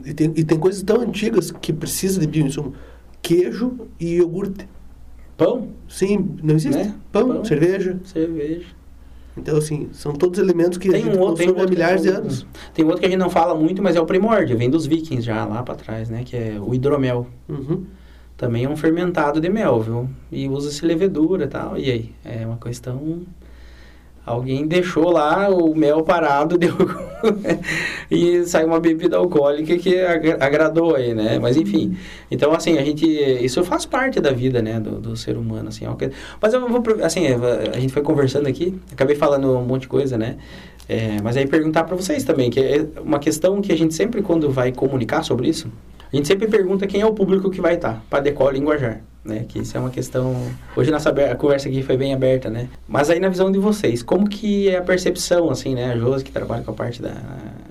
[0.06, 2.74] E tem, e tem coisas tão antigas que precisa de bioinsumo.
[3.22, 4.68] Queijo e iogurte.
[5.38, 6.78] Pão, Sim, não existe?
[6.78, 6.96] Né?
[7.12, 7.46] Pão, Pão.
[7.46, 8.00] cerveja.
[8.06, 8.66] cerveja.
[9.36, 12.02] Então, assim, são todos elementos que a Tem gente um outro, tem consome há milhares
[12.04, 12.46] de não- anos.
[12.74, 15.26] Tem outro que a gente não fala muito, mas é o primórdio, vem dos vikings
[15.26, 16.24] já lá para trás, né?
[16.24, 17.26] Que é o hidromel.
[17.50, 17.84] Uhum.
[18.38, 20.10] Também é um fermentado de mel, viu?
[20.32, 21.78] E usa-se levedura e tal.
[21.78, 22.12] E aí?
[22.24, 23.22] É uma questão.
[24.26, 26.74] Alguém deixou lá o mel parado deu...
[28.10, 31.40] e saiu uma bebida alcoólica que agra- agradou aí, né?
[31.40, 31.98] Mas enfim.
[32.32, 33.06] Então, assim, a gente.
[33.06, 34.80] Isso faz parte da vida, né?
[34.80, 35.86] Do, do ser humano, assim.
[35.86, 36.10] é
[36.42, 36.82] Mas eu vou.
[37.04, 40.38] Assim, a gente foi conversando aqui, acabei falando um monte de coisa, né?
[40.88, 44.22] É, mas aí perguntar para vocês também, que é uma questão que a gente sempre,
[44.22, 45.70] quando vai comunicar sobre isso,
[46.12, 49.02] a gente sempre pergunta quem é o público que vai estar, para adequar o linguajar,
[49.24, 49.46] né?
[49.48, 50.36] Que isso é uma questão...
[50.76, 52.68] Hoje nossa a conversa aqui foi bem aberta, né?
[52.88, 55.94] Mas aí na visão de vocês, como que é a percepção, assim, né?
[55.94, 57.16] A Josi, que trabalha com a parte da,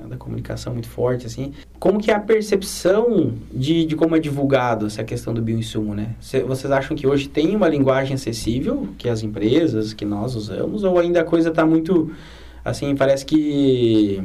[0.08, 1.52] da comunicação muito forte, assim.
[1.78, 6.14] Como que é a percepção de, de como é divulgado essa questão do bioinsumo, né?
[6.20, 10.84] Cê- vocês acham que hoje tem uma linguagem acessível, que as empresas, que nós usamos,
[10.84, 12.10] ou ainda a coisa está muito...
[12.64, 14.22] Assim, parece que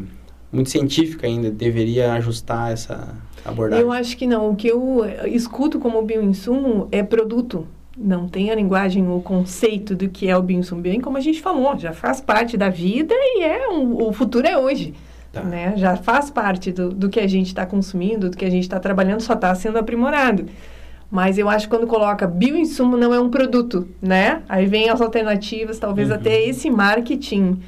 [0.52, 3.84] muito científica ainda, deveria ajustar essa abordagem.
[3.84, 4.50] Eu acho que não.
[4.52, 7.68] O que eu eh, escuto como bioinsumo é produto.
[7.98, 10.82] Não tem a linguagem, o conceito do que é o bioinsumo.
[10.82, 14.46] Bem como a gente falou, já faz parte da vida e é um, o futuro
[14.46, 14.94] é hoje.
[15.34, 15.42] Tá.
[15.42, 15.74] Né?
[15.78, 18.80] Já faz parte do, do que a gente está consumindo, do que a gente está
[18.80, 20.46] trabalhando, só está sendo aprimorado.
[21.10, 24.44] Mas eu acho que quando coloca bioinsumo não é um produto, né?
[24.48, 26.16] Aí vem as alternativas, talvez Uhum.
[26.16, 27.60] até esse marketing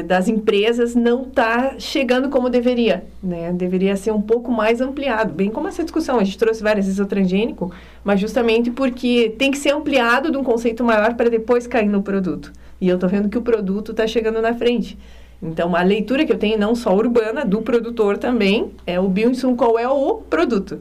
[0.00, 3.52] das empresas não está chegando como deveria, né?
[3.52, 6.18] Deveria ser um pouco mais ampliado, bem como essa discussão.
[6.18, 7.70] A gente trouxe várias vezes o transgênico,
[8.02, 12.02] mas justamente porque tem que ser ampliado de um conceito maior para depois cair no
[12.02, 12.52] produto.
[12.80, 14.96] E eu estou vendo que o produto está chegando na frente.
[15.42, 19.56] Então, a leitura que eu tenho, não só urbana, do produtor também, é o bioinsumo,
[19.56, 20.80] qual é o produto.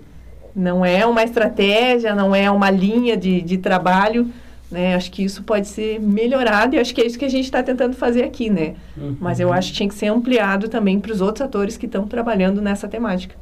[0.55, 4.30] Não é uma estratégia, não é uma linha de, de trabalho,
[4.72, 4.95] né?
[4.95, 7.61] Acho que isso pode ser melhorado e acho que é isso que a gente está
[7.61, 8.76] tentando fazer aqui, né?
[8.97, 9.17] Uhum.
[9.19, 12.07] Mas eu acho que tinha que ser ampliado também para os outros atores que estão
[12.07, 13.36] trabalhando nessa temática.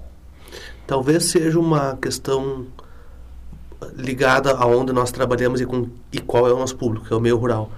[0.87, 2.65] Talvez seja uma questão
[3.95, 7.21] ligada aonde nós trabalhamos e, com, e qual é o nosso público, que é o
[7.21, 7.71] meio rural.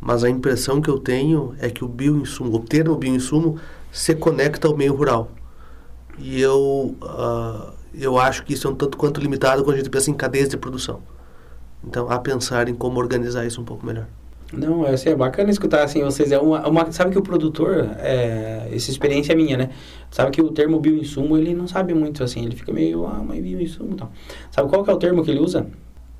[0.00, 3.58] Mas a impressão que eu tenho é que o bioinsumo, o termo bioinsumo,
[3.90, 5.30] se conecta ao meio rural.
[6.18, 9.90] E eu, ah, eu acho que isso é um tanto quanto limitado quando a gente
[9.90, 11.00] pensa em cadeias de produção.
[11.86, 14.06] Então, a pensar em como organizar isso um pouco melhor.
[14.52, 17.90] Não, é, assim, é bacana escutar assim, vocês é uma, uma sabe que o produtor,
[17.98, 19.70] é, essa experiência é minha, né?
[20.10, 23.42] Sabe que o termo bioinsumo, ele não sabe muito assim, ele fica meio, ah, mas
[23.42, 24.12] bioinsumo e tal.
[24.50, 25.66] Sabe qual que é o termo que ele usa?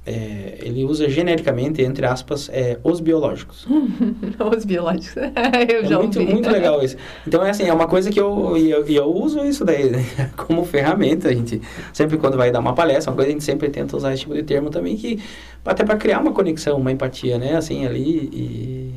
[0.08, 3.66] É, ele usa genericamente, entre aspas, é, os biológicos.
[4.56, 5.16] Os biológicos.
[5.68, 6.32] eu É já muito, ouvi.
[6.32, 6.96] muito legal isso.
[7.26, 10.04] Então, é assim, é uma coisa que eu, eu, eu uso isso daí né?
[10.36, 11.28] como ferramenta.
[11.28, 11.60] A gente,
[11.92, 14.34] sempre quando vai dar uma palestra, uma coisa, a gente sempre tenta usar esse tipo
[14.34, 15.20] de termo também, que
[15.64, 17.56] até para criar uma conexão, uma empatia, né?
[17.56, 18.94] Assim, ali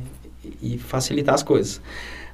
[0.62, 1.80] e, e facilitar as coisas.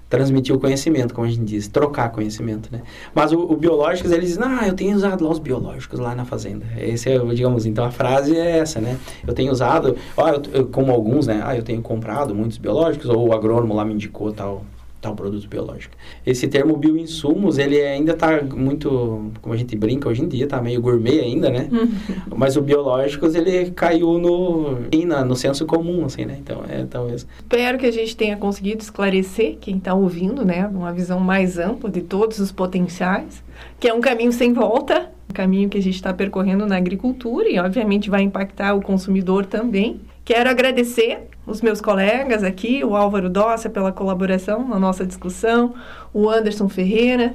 [0.09, 2.83] Transmitir o conhecimento, como a gente diz, trocar conhecimento, né?
[3.13, 6.25] Mas o, o biológicos, eles dizem, ah, eu tenho usado lá os biológicos lá na
[6.25, 6.65] fazenda.
[6.79, 8.97] Esse é, digamos, então a frase é essa, né?
[9.27, 11.41] Eu tenho usado, ó, eu, eu- como alguns, né?
[11.45, 14.65] Ah, eu tenho comprado muitos biológicos, ou o agrônomo lá me indicou tal
[15.01, 15.95] tal produto biológico.
[16.25, 20.61] Esse termo bioinsumos, ele ainda está muito, como a gente brinca hoje em dia, está
[20.61, 21.69] meio gourmet ainda, né?
[22.35, 24.79] Mas o biológicos, ele caiu no,
[25.25, 26.37] no senso comum, assim, né?
[26.41, 27.27] Então, é talvez...
[27.39, 30.67] Espero que a gente tenha conseguido esclarecer quem está ouvindo, né?
[30.67, 33.43] Uma visão mais ampla de todos os potenciais,
[33.79, 37.49] que é um caminho sem volta, um caminho que a gente está percorrendo na agricultura
[37.49, 40.01] e, obviamente, vai impactar o consumidor também.
[40.25, 45.75] Quero agradecer os meus colegas aqui, o Álvaro Dossa pela colaboração na nossa discussão,
[46.13, 47.35] o Anderson Ferreira,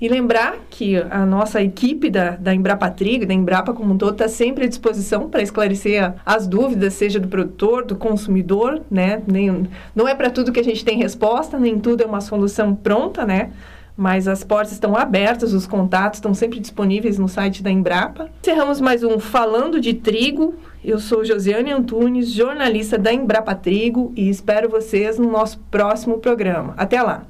[0.00, 4.14] e lembrar que a nossa equipe da, da Embrapa Trigo, da Embrapa como um todo,
[4.14, 9.22] está sempre à disposição para esclarecer as dúvidas, seja do produtor, do consumidor, né?
[9.28, 12.74] Nem, não é para tudo que a gente tem resposta, nem tudo é uma solução
[12.74, 13.52] pronta, né?
[13.96, 18.28] Mas as portas estão abertas, os contatos estão sempre disponíveis no site da Embrapa.
[18.42, 20.54] Encerramos mais um Falando de Trigo.
[20.84, 26.74] Eu sou Josiane Antunes, jornalista da Embrapa Trigo, e espero vocês no nosso próximo programa.
[26.76, 27.24] Até lá!